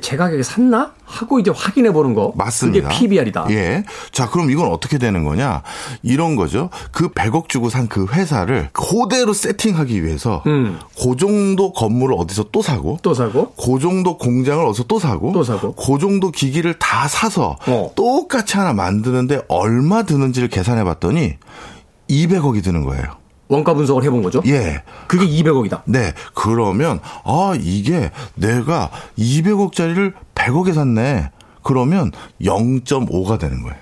제 0.00 0.16
가격에 0.16 0.42
샀나 0.42 0.92
하고 1.04 1.38
이제 1.38 1.50
확인해 1.54 1.92
보는 1.92 2.14
거. 2.14 2.32
맞습니다. 2.34 2.88
그게 2.88 2.98
PBR이다. 3.00 3.46
예. 3.50 3.84
자, 4.10 4.28
그럼 4.30 4.50
이건 4.50 4.70
어떻게 4.72 4.96
되는 4.98 5.22
거냐? 5.24 5.62
이런 6.02 6.34
거죠. 6.36 6.70
그 6.92 7.08
100억 7.10 7.48
주고 7.48 7.68
산 7.68 7.84
그 7.88 8.06
회사를 8.10 8.70
그대로 8.72 9.34
세팅하기 9.34 10.02
위해서 10.04 10.42
음. 10.46 10.78
그 10.98 11.16
정도 11.16 11.72
건물을 11.72 12.16
어디서 12.18 12.46
또 12.50 12.62
사고 12.62 12.98
또 13.02 13.12
사고. 13.12 13.52
그 13.54 13.78
정도 13.78 14.16
공장을 14.16 14.64
어디서 14.64 14.84
또 14.84 14.98
사고 14.98 15.32
또 15.32 15.44
사고. 15.44 15.74
그 15.74 15.98
정도 15.98 16.30
기기를 16.30 16.78
다 16.78 17.06
사서 17.06 17.56
어. 17.66 17.92
똑같이 17.94 18.56
하나 18.56 18.72
만드는데 18.72 19.42
얼마 19.48 20.02
드는지를 20.04 20.48
계산해 20.48 20.82
봤더니 20.84 21.34
200억이 22.08 22.64
드는 22.64 22.84
거예요. 22.84 23.04
원가 23.54 23.72
분석을 23.74 24.02
해본 24.02 24.22
거죠. 24.22 24.42
예. 24.46 24.82
그게 25.06 25.26
200억이다. 25.26 25.82
네. 25.86 26.12
그러면, 26.34 27.00
아, 27.24 27.56
이게 27.58 28.10
내가 28.34 28.90
200억짜리를 29.16 30.12
100억에 30.34 30.74
샀네. 30.74 31.30
그러면 31.62 32.10
0.5가 32.42 33.38
되는 33.38 33.62
거예요. 33.62 33.76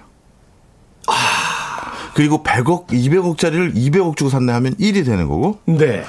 그리고 2.14 2.42
100억, 2.42 2.88
200억짜리를 2.88 3.74
200억 3.74 4.16
주고 4.16 4.28
샀네 4.28 4.52
하면 4.52 4.74
1이 4.74 5.04
되는 5.04 5.26
거고, 5.26 5.58
네. 5.64 6.04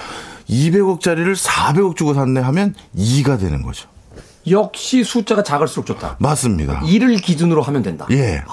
200억짜리를 0.49 1.35
400억 1.35 1.95
주고 1.95 2.13
샀네 2.13 2.41
하면 2.41 2.75
2가 2.95 3.39
되는 3.39 3.61
거죠. 3.61 3.87
역시 4.49 5.05
숫자가 5.05 5.43
작을수록 5.43 5.85
좋다. 5.85 6.17
맞습니다. 6.19 6.81
2를 6.81 7.21
기준으로 7.21 7.61
하면 7.61 7.81
된다. 7.81 8.05
예. 8.11 8.43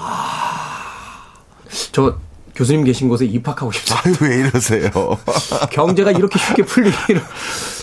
저 1.91 2.15
교수님 2.55 2.83
계신 2.83 3.09
곳에 3.09 3.25
입학하고 3.25 3.71
싶다. 3.71 4.01
아유, 4.03 4.13
왜 4.21 4.39
이러세요? 4.39 4.89
경제가 5.71 6.11
이렇게 6.11 6.37
쉽게 6.37 6.63
풀리기를. 6.63 7.21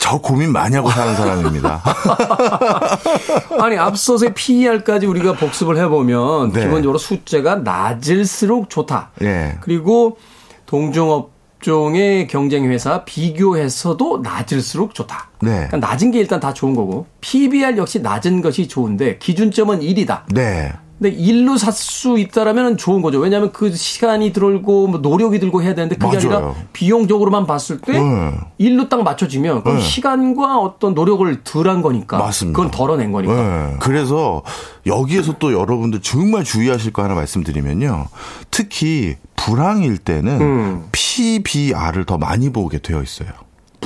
저 0.00 0.18
고민 0.18 0.52
많이 0.52 0.76
하고 0.76 0.90
사는 0.90 1.14
사람입니다. 1.14 1.82
아니, 3.60 3.76
앞서서의 3.76 4.34
PER까지 4.34 5.06
우리가 5.06 5.34
복습을 5.34 5.76
해보면 5.78 6.52
네. 6.52 6.62
기본적으로 6.62 6.98
숫자가 6.98 7.56
낮을수록 7.56 8.70
좋다. 8.70 9.10
예. 9.22 9.58
그리고 9.60 10.18
동종업 10.66 11.38
종의 11.60 12.28
경쟁 12.28 12.70
회사 12.70 13.04
비교해서도 13.04 14.20
낮을수록 14.22 14.94
좋다. 14.94 15.30
네. 15.40 15.66
그러니까 15.68 15.76
낮은 15.78 16.12
게 16.12 16.20
일단 16.20 16.38
다 16.40 16.52
좋은 16.52 16.74
거고 16.74 17.06
PBR 17.20 17.76
역시 17.76 18.00
낮은 18.00 18.42
것이 18.42 18.68
좋은데 18.68 19.18
기준점은 19.18 19.80
1이다. 19.80 20.22
네. 20.32 20.72
근데 20.98 21.16
일로 21.16 21.56
살 21.56 21.72
수 21.72 22.18
있다라면 22.18 22.76
좋은 22.76 23.02
거죠. 23.02 23.18
왜냐하면 23.18 23.52
그 23.52 23.74
시간이 23.74 24.32
들고 24.32 24.88
뭐 24.88 25.00
노력이 25.00 25.38
들고 25.38 25.62
해야 25.62 25.74
되는데 25.74 25.96
그게 25.96 26.16
아니라 26.16 26.40
맞아요. 26.40 26.56
비용적으로만 26.72 27.46
봤을 27.46 27.78
때 27.78 28.00
네. 28.00 28.34
일로 28.58 28.88
딱 28.88 29.02
맞춰지면 29.02 29.62
그럼 29.62 29.78
네. 29.78 29.82
시간과 29.82 30.58
어떤 30.58 30.94
노력을 30.94 31.42
덜한 31.44 31.82
거니까 31.82 32.18
맞습니다. 32.18 32.56
그건 32.56 32.70
덜어낸 32.70 33.12
거니까. 33.12 33.34
네. 33.34 33.76
그래서 33.80 34.42
여기에서 34.86 35.34
또 35.38 35.52
여러분들 35.52 36.00
정말 36.02 36.42
주의하실 36.44 36.92
거 36.92 37.02
하나 37.04 37.14
말씀드리면요. 37.14 38.06
특히 38.50 39.16
불황일 39.36 39.98
때는 39.98 40.40
음. 40.40 40.88
PBR을 40.92 42.04
더 42.06 42.18
많이 42.18 42.50
보게 42.52 42.78
되어 42.78 43.02
있어요. 43.02 43.28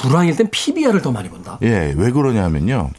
불황일 0.03 0.37
땐 0.37 0.49
PBR을 0.51 1.01
더 1.03 1.11
많이 1.13 1.29
본다. 1.29 1.59
예, 1.63 1.95
왜 1.97 2.11
그러냐면요. 2.11 2.91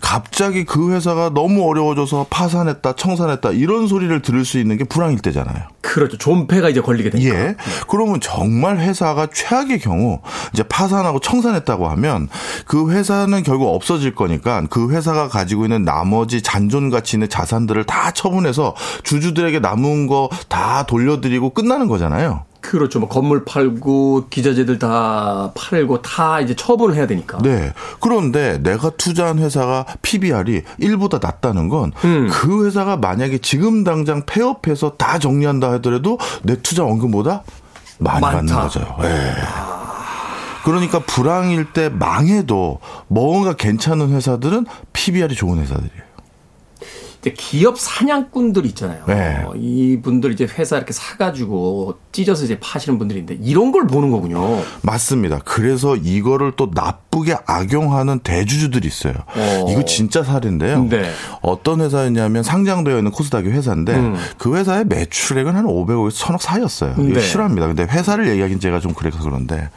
갑자기 0.00 0.64
그 0.64 0.92
회사가 0.92 1.30
너무 1.34 1.68
어려워져서 1.68 2.26
파산했다, 2.30 2.94
청산했다, 2.94 3.50
이런 3.52 3.86
소리를 3.86 4.20
들을 4.22 4.44
수 4.44 4.58
있는 4.58 4.76
게 4.76 4.84
불황일 4.84 5.18
때잖아요. 5.20 5.64
그렇죠. 5.80 6.18
존폐가 6.18 6.68
이제 6.68 6.80
걸리게 6.80 7.10
되니까. 7.10 7.34
예. 7.34 7.54
그러면 7.88 8.20
정말 8.20 8.78
회사가 8.78 9.28
최악의 9.32 9.80
경우 9.80 10.20
이제 10.52 10.62
파산하고 10.62 11.20
청산했다고 11.20 11.88
하면 11.88 12.28
그 12.66 12.90
회사는 12.92 13.42
결국 13.42 13.74
없어질 13.74 14.14
거니까 14.14 14.64
그 14.70 14.90
회사가 14.92 15.28
가지고 15.28 15.64
있는 15.64 15.84
나머지 15.84 16.42
잔존 16.42 16.90
가치 16.90 17.16
있는 17.16 17.28
자산들을 17.28 17.84
다 17.84 18.10
처분해서 18.12 18.74
주주들에게 19.02 19.60
남은 19.60 20.06
거 20.06 20.28
다 20.48 20.84
돌려드리고 20.84 21.50
끝나는 21.50 21.86
거잖아요. 21.88 22.44
그렇죠. 22.60 23.00
뭐 23.00 23.08
건물 23.08 23.44
팔고 23.44 24.26
기자재들 24.30 24.78
다 24.78 25.50
팔고 25.54 26.02
다 26.02 26.40
이제 26.40 26.54
처분을 26.54 26.94
해야 26.94 27.06
되니까. 27.06 27.38
네. 27.38 27.72
그런데 28.00 28.58
내가 28.62 28.90
투자한 28.90 29.38
회사가 29.38 29.86
PBR이 30.02 30.62
1보다 30.80 31.20
낮다는 31.22 31.68
건그 31.68 32.66
회사가 32.66 32.96
만약에 32.96 33.38
지금 33.38 33.84
당장 33.84 34.24
폐업해서 34.26 34.90
다 34.96 35.18
정리한다 35.18 35.70
하더라도 35.72 36.18
내 36.42 36.60
투자 36.60 36.84
원금보다 36.84 37.42
많이 37.98 38.20
많다. 38.20 38.36
받는 38.36 38.54
거죠. 38.54 38.96
예. 39.02 39.34
그러니까 40.64 40.98
불황일 41.00 41.72
때 41.72 41.88
망해도 41.88 42.80
뭔가 43.08 43.54
괜찮은 43.54 44.10
회사들은 44.10 44.66
PBR이 44.92 45.34
좋은 45.34 45.58
회사들이에요. 45.58 46.09
이제 47.20 47.34
기업 47.36 47.78
사냥꾼들 47.78 48.64
있잖아요. 48.66 49.04
네. 49.06 49.42
어, 49.44 49.52
이분들 49.54 50.32
이제 50.32 50.46
회사 50.58 50.76
이렇게 50.76 50.92
사가지고 50.92 51.98
찢어서 52.12 52.44
이제 52.44 52.58
파시는 52.58 52.98
분들인데 52.98 53.38
이런 53.42 53.72
걸 53.72 53.86
보는 53.86 54.10
거군요. 54.10 54.62
맞습니다. 54.82 55.40
그래서 55.44 55.96
이거를 55.96 56.52
또 56.56 56.70
나쁘게 56.72 57.36
악용하는 57.46 58.20
대주주들이 58.20 58.88
있어요. 58.88 59.14
어. 59.36 59.66
이거 59.68 59.84
진짜 59.84 60.22
사례인데요. 60.22 60.84
네. 60.84 61.10
어떤 61.42 61.82
회사였냐면 61.82 62.42
상장되어 62.42 62.96
있는 62.96 63.10
코스닥의 63.10 63.52
회사인데 63.52 64.00
그 64.38 64.56
회사의 64.56 64.86
매출액은 64.86 65.54
한 65.56 65.66
500억에서 65.66 66.12
1000억 66.12 66.40
사이였어요. 66.40 66.94
이거 66.98 67.02
네. 67.02 67.20
실화입니다. 67.20 67.66
근데 67.66 67.82
회사를 67.84 68.28
얘기하긴 68.28 68.60
제가 68.60 68.80
좀 68.80 68.94
그래서 68.94 69.18
그런데 69.22 69.68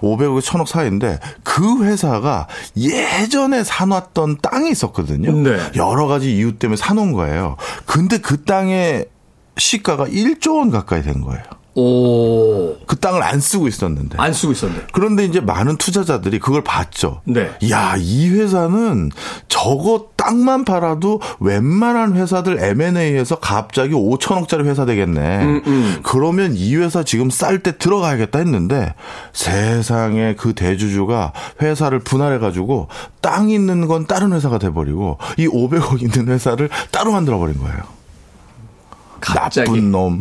500억에서 0.00 0.42
1000억 0.42 0.66
사이인데 0.66 1.20
그 1.44 1.84
회사가 1.84 2.48
예전에 2.76 3.62
사놨던 3.62 4.38
땅이 4.42 4.70
있었거든요. 4.70 5.32
네. 5.32 5.58
여러 5.76 6.08
가지 6.08 6.34
이유 6.36 6.56
때문에 6.56 6.76
사놓은 6.88 7.12
거예요. 7.12 7.56
근데 7.86 8.18
그 8.18 8.44
땅의 8.44 9.06
시가가 9.58 10.06
1조 10.06 10.56
원 10.56 10.70
가까이 10.70 11.02
된 11.02 11.20
거예요. 11.20 11.42
오. 11.78 12.76
그 12.86 12.96
땅을 12.96 13.22
안 13.22 13.38
쓰고 13.38 13.68
있었는데. 13.68 14.16
안 14.18 14.32
쓰고 14.32 14.52
있었는데. 14.52 14.86
그런데 14.92 15.24
이제 15.24 15.40
많은 15.40 15.76
투자자들이 15.76 16.40
그걸 16.40 16.64
봤죠. 16.64 17.20
네. 17.24 17.50
야, 17.70 17.94
이 17.96 18.28
회사는 18.28 19.10
저거 19.46 20.08
땅만 20.16 20.64
팔아도 20.64 21.20
웬만한 21.38 22.16
회사들 22.16 22.62
M&A에서 22.62 23.36
갑자기 23.36 23.92
5천억짜리 23.92 24.64
회사 24.64 24.84
되겠네. 24.84 25.42
음, 25.44 26.00
그러면 26.02 26.54
이 26.56 26.74
회사 26.76 27.04
지금 27.04 27.30
쌀 27.30 27.60
때 27.60 27.78
들어가야겠다 27.78 28.38
했는데 28.38 28.94
세상에 29.32 30.34
그 30.34 30.54
대주주가 30.54 31.32
회사를 31.62 32.00
분할해 32.00 32.38
가지고 32.38 32.88
땅 33.20 33.50
있는 33.50 33.86
건 33.86 34.06
다른 34.06 34.32
회사가 34.32 34.58
돼 34.58 34.70
버리고 34.70 35.18
이 35.36 35.46
500억 35.46 36.02
있는 36.02 36.32
회사를 36.32 36.68
따로 36.90 37.12
만들어 37.12 37.38
버린 37.38 37.58
거예요. 37.58 37.97
갑자기. 39.20 39.70
나쁜 39.70 39.90
놈. 39.90 40.18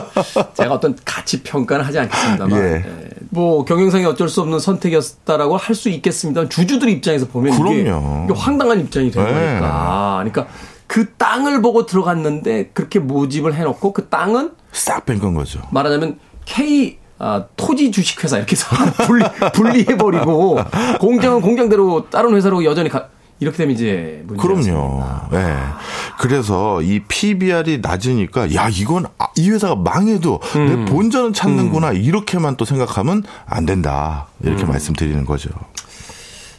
제가 0.54 0.74
어떤 0.74 0.96
가치 1.04 1.42
평가는 1.42 1.84
하지 1.84 1.98
않겠습니다만 1.98 2.58
예. 2.58 2.64
예. 2.76 2.84
뭐 3.30 3.64
경영상이 3.64 4.04
어쩔 4.04 4.28
수 4.28 4.40
없는 4.42 4.58
선택이었다라고 4.58 5.56
할 5.56 5.74
수 5.74 5.88
있겠습니다. 5.88 6.48
주주들 6.48 6.88
입장에서 6.88 7.26
보면 7.26 7.52
이게, 7.54 7.84
그럼요. 7.84 8.26
이게 8.30 8.38
황당한 8.38 8.80
입장이 8.80 9.10
된 9.10 9.24
네. 9.24 9.32
거니까. 9.32 10.22
그러니까 10.24 10.46
그 10.86 11.12
땅을 11.14 11.60
보고 11.62 11.84
들어갔는데 11.86 12.70
그렇게 12.72 13.00
모집을 13.00 13.54
해놓고 13.54 13.92
그 13.92 14.08
땅은 14.08 14.52
싹뺀 14.72 15.18
거죠. 15.34 15.60
말하자면 15.70 16.18
K 16.44 16.98
아, 17.18 17.44
토지 17.56 17.90
주식회사 17.90 18.36
이렇게 18.38 18.52
해서 18.52 18.66
분리, 19.06 19.24
분리해버리고 19.54 20.58
공장은 21.00 21.40
공장대로 21.40 22.08
다른 22.10 22.34
회사로 22.34 22.64
여전히 22.64 22.88
가, 22.88 23.08
이렇게 23.40 23.58
되면 23.58 23.74
이제 23.74 24.22
문제가 24.26 24.48
그럼요. 24.48 25.02
예. 25.32 25.56
그래서 26.20 26.80
이 26.82 27.00
PBR이 27.00 27.78
낮으니까 27.82 28.54
야 28.54 28.68
이건 28.68 29.06
아, 29.18 29.26
이 29.36 29.50
회사가 29.50 29.74
망해도 29.74 30.40
음. 30.56 30.66
내 30.84 30.90
본전은 30.90 31.32
찾는구나 31.32 31.92
이렇게만 31.92 32.56
또 32.56 32.64
생각하면 32.64 33.24
안 33.46 33.66
된다 33.66 34.28
이렇게 34.42 34.64
음. 34.64 34.68
말씀드리는 34.68 35.24
거죠. 35.24 35.50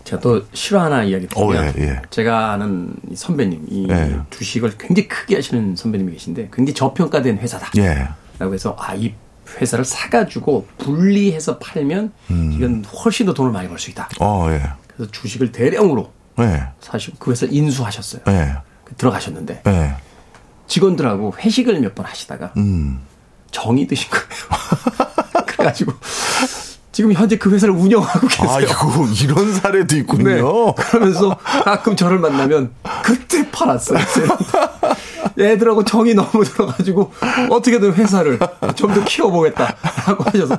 제가 0.03 0.21
또 0.21 0.45
실화 0.53 0.83
하나 0.85 1.03
이야기 1.03 1.27
드리면 1.27 1.57
어, 1.57 1.73
예, 1.77 1.81
예. 1.81 2.01
제가 2.11 2.51
아는 2.51 2.93
이 3.09 3.15
선배님 3.15 3.65
이 3.69 3.87
예. 3.89 4.19
주식을 4.29 4.73
굉장히 4.77 5.07
크게 5.07 5.35
하시는 5.35 5.75
선배님이 5.75 6.11
계신데 6.11 6.49
굉장히 6.53 6.75
저평가된 6.75 7.39
회사다. 7.39 7.71
예. 7.77 8.07
라고 8.37 8.53
해서 8.53 8.75
아 8.79 8.93
이 8.95 9.13
회사를 9.61 9.85
사가지고 9.85 10.67
분리해서 10.79 11.59
팔면 11.59 12.11
음. 12.31 12.51
이건 12.53 12.83
훨씬 12.85 13.25
더 13.27 13.33
돈을 13.33 13.51
많이 13.51 13.67
벌 13.69 13.77
수 13.79 13.91
있다. 13.91 14.09
어, 14.19 14.47
예. 14.49 14.61
그래서 14.95 15.11
주식을 15.11 15.51
대량으로 15.51 16.11
예. 16.39 16.63
사시고 16.81 17.17
그 17.19 17.31
회사 17.31 17.45
를 17.45 17.53
인수하셨어요. 17.53 18.21
예. 18.27 18.55
들어가셨는데 18.97 19.63
예. 19.67 19.95
직원들하고 20.67 21.35
회식을 21.39 21.79
몇 21.79 21.95
번 21.95 22.05
하시다가 22.05 22.51
음. 22.57 22.99
정이 23.51 23.87
드신 23.87 24.09
거예요. 24.09 24.25
그래가지고 25.47 25.93
지금 26.91 27.13
현재 27.13 27.37
그 27.37 27.51
회사를 27.53 27.73
운영하고 27.73 28.27
계세요. 28.27 28.49
아이고 28.49 29.05
이런 29.23 29.53
사례도 29.53 29.87
네. 29.87 29.97
있군요. 30.01 30.73
그러면서 30.75 31.37
가끔 31.37 31.95
저를 31.95 32.19
만나면 32.19 32.71
그때 33.03 33.49
팔았어요. 33.51 33.99
애들하고 35.39 35.83
정이 35.83 36.13
너무 36.13 36.43
들어가지고 36.43 37.11
어떻게든 37.49 37.93
회사를 37.93 38.39
좀 38.75 38.93
더 38.93 39.03
키워보겠다라고 39.03 40.23
하셔서 40.23 40.57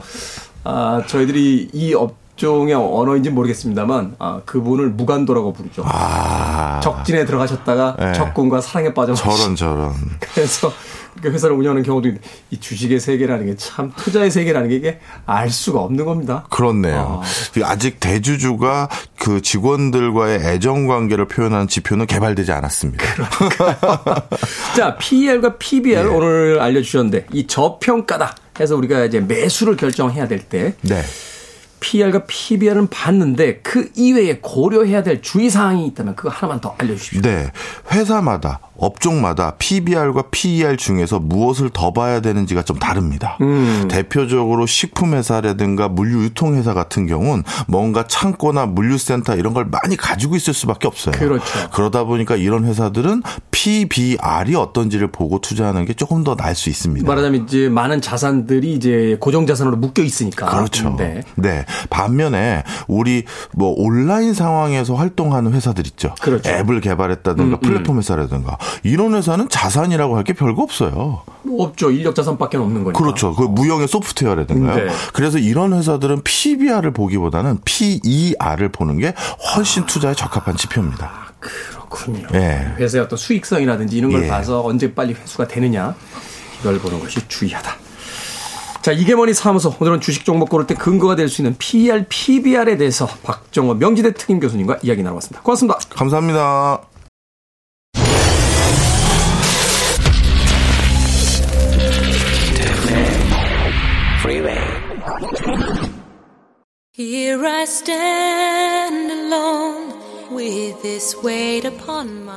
아 0.64 1.02
저희들이 1.06 1.70
이 1.72 1.94
업종의 1.94 2.74
언어인지 2.74 3.30
는 3.30 3.34
모르겠습니다만 3.34 4.16
아 4.18 4.40
그분을 4.44 4.90
무간도라고 4.90 5.52
부르죠. 5.52 5.82
아. 5.86 6.80
적진에 6.82 7.24
들어가셨다가 7.24 7.96
네. 7.98 8.12
적군과 8.12 8.60
사랑에 8.60 8.92
빠져 8.94 9.14
저런 9.14 9.56
저런. 9.56 9.94
그래서 10.20 10.70
그 11.22 11.30
회사를 11.30 11.56
운영하는 11.56 11.82
경우도 11.82 12.08
있는데 12.08 12.28
이 12.50 12.60
주식의 12.60 13.00
세계라는 13.00 13.46
게 13.46 13.56
참 13.56 13.90
투자의 13.96 14.30
세계라는 14.30 14.68
게 14.68 14.76
이게 14.76 15.00
알 15.24 15.48
수가 15.48 15.80
없는 15.80 16.04
겁니다. 16.04 16.44
그렇네요. 16.50 17.22
아 17.64 17.76
직 17.76 18.00
대주주가 18.00 18.88
그 19.18 19.40
직원들과의 19.40 20.40
애정 20.40 20.86
관계를 20.86 21.26
표현하는 21.26 21.68
지표는 21.68 22.06
개발되지 22.06 22.52
않았습니다. 22.52 23.04
자, 24.76 24.96
PER과 24.98 25.56
PBR 25.56 26.00
예. 26.00 26.04
오늘 26.04 26.58
알려주셨는데 26.60 27.26
이 27.32 27.46
저평가다 27.46 28.34
해서 28.60 28.76
우리가 28.76 29.04
이제 29.04 29.20
매수를 29.20 29.76
결정해야 29.76 30.28
될 30.28 30.40
때 30.48 30.74
네. 30.82 31.02
PER과 31.86 32.24
PBR은 32.26 32.88
봤는데 32.88 33.58
그 33.58 33.90
이외에 33.94 34.38
고려해야 34.40 35.04
될 35.04 35.22
주의사항이 35.22 35.86
있다면 35.86 36.16
그거 36.16 36.30
하나만 36.30 36.60
더 36.60 36.74
알려주십시오. 36.78 37.22
네. 37.22 37.52
회사마다 37.92 38.58
업종마다 38.78 39.54
PBR과 39.58 40.24
PER 40.30 40.76
중에서 40.76 41.18
무엇을 41.18 41.70
더 41.70 41.92
봐야 41.92 42.20
되는지가 42.20 42.62
좀 42.62 42.78
다릅니다. 42.78 43.38
음. 43.40 43.88
대표적으로 43.88 44.66
식품회사라든가 44.66 45.88
물류유통회사 45.88 46.74
같은 46.74 47.06
경우는 47.06 47.44
뭔가 47.66 48.06
창고나 48.06 48.66
물류센터 48.66 49.36
이런 49.36 49.54
걸 49.54 49.66
많이 49.66 49.96
가지고 49.96 50.36
있을 50.36 50.54
수밖에 50.54 50.86
없어요. 50.86 51.12
그렇죠. 51.12 51.44
그러다 51.72 52.04
보니까 52.04 52.36
이런 52.36 52.64
회사들은 52.64 53.22
PBR이 53.50 54.54
어떤지를 54.54 55.08
보고 55.08 55.40
투자하는 55.40 55.86
게 55.86 55.94
조금 55.94 56.24
더 56.24 56.36
나을 56.36 56.54
수 56.54 56.68
있습니다. 56.68 57.06
말하자면 57.06 57.44
이제 57.44 57.68
많은 57.68 58.00
자산들이 58.00 58.74
이제 58.74 59.16
고정 59.20 59.46
자산으로 59.46 59.76
묶여 59.76 60.02
있으니까. 60.02 60.46
그렇죠. 60.46 60.94
네. 60.96 61.22
네. 61.36 61.64
반면에 61.90 62.62
우리 62.86 63.24
뭐 63.52 63.74
온라인 63.76 64.34
상황에서 64.34 64.94
활동하는 64.94 65.52
회사들 65.52 65.86
있죠. 65.88 66.14
그렇죠. 66.20 66.50
앱을 66.50 66.80
개발했다든가 66.80 67.56
음, 67.56 67.60
플랫폼 67.60 67.98
회사라든가 67.98 68.58
이런 68.82 69.14
회사는 69.14 69.48
자산이라고 69.48 70.16
할 70.16 70.26
게 70.26 70.32
별거 70.32 70.62
없어요. 70.62 71.22
없죠. 71.58 71.90
인력 71.92 72.14
자산밖에 72.16 72.56
없는 72.56 72.82
거니까. 72.82 73.00
그렇죠. 73.00 73.34
그 73.34 73.42
무형의 73.44 73.86
소프트웨어라든가요. 73.86 74.86
네. 74.86 74.90
그래서 75.12 75.38
이런 75.38 75.72
회사들은 75.72 76.22
PBR을 76.24 76.90
보기보다는 76.92 77.60
PER을 77.64 78.70
보는 78.70 78.98
게 78.98 79.14
훨씬 79.54 79.86
투자에 79.86 80.14
적합한 80.14 80.56
지표입니다. 80.56 81.12
그렇군요. 81.38 82.26
예. 82.34 82.74
회사의 82.78 83.04
어떤 83.04 83.16
수익성이라든지 83.16 83.96
이런 83.96 84.10
걸 84.10 84.24
예. 84.24 84.28
봐서 84.28 84.64
언제 84.64 84.92
빨리 84.92 85.14
회수가 85.14 85.46
되느냐 85.46 85.94
이걸 86.60 86.78
보는 86.80 86.98
것이 86.98 87.20
주의하다. 87.28 87.70
자, 88.82 88.92
이게 88.92 89.14
뭐니 89.14 89.34
사무소. 89.34 89.74
오늘은 89.80 90.00
주식 90.00 90.24
종목 90.24 90.48
고를 90.48 90.66
때 90.66 90.74
근거가 90.74 91.14
될 91.16 91.28
수 91.28 91.42
있는 91.42 91.54
PER, 91.58 92.06
PBR에 92.08 92.76
대해서 92.76 93.06
박정호 93.22 93.74
명지대 93.74 94.14
특임 94.14 94.40
교수님과 94.40 94.78
이야기 94.82 95.02
나눠봤습니다. 95.02 95.42
고맙습니다. 95.42 95.78
감사합니다. 95.90 96.95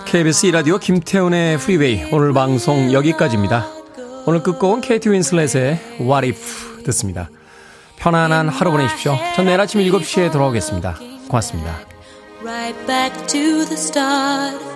KBS 0.06 0.48
이라디오 0.48 0.78
김태훈의 0.78 1.58
프리웨이 1.60 2.04
오늘 2.12 2.34
방송 2.34 2.92
여기까지입니다. 2.92 3.70
오늘 4.26 4.44
끝곡은 4.44 4.82
케이티 4.82 5.12
윈슬렛의 5.12 5.80
What 6.02 6.28
If 6.28 6.84
듣습니다. 6.84 7.30
편안한 7.96 8.50
하루 8.50 8.72
보내십시오. 8.72 9.18
전 9.34 9.46
내일 9.46 9.62
아침 9.62 9.80
7시에 9.80 10.30
돌아오겠습니다. 10.30 11.00
고맙습니다. 11.30 11.80
right 12.42 12.86
back 12.86 13.28
to 13.28 13.66
the 13.66 13.78
start 13.78 14.69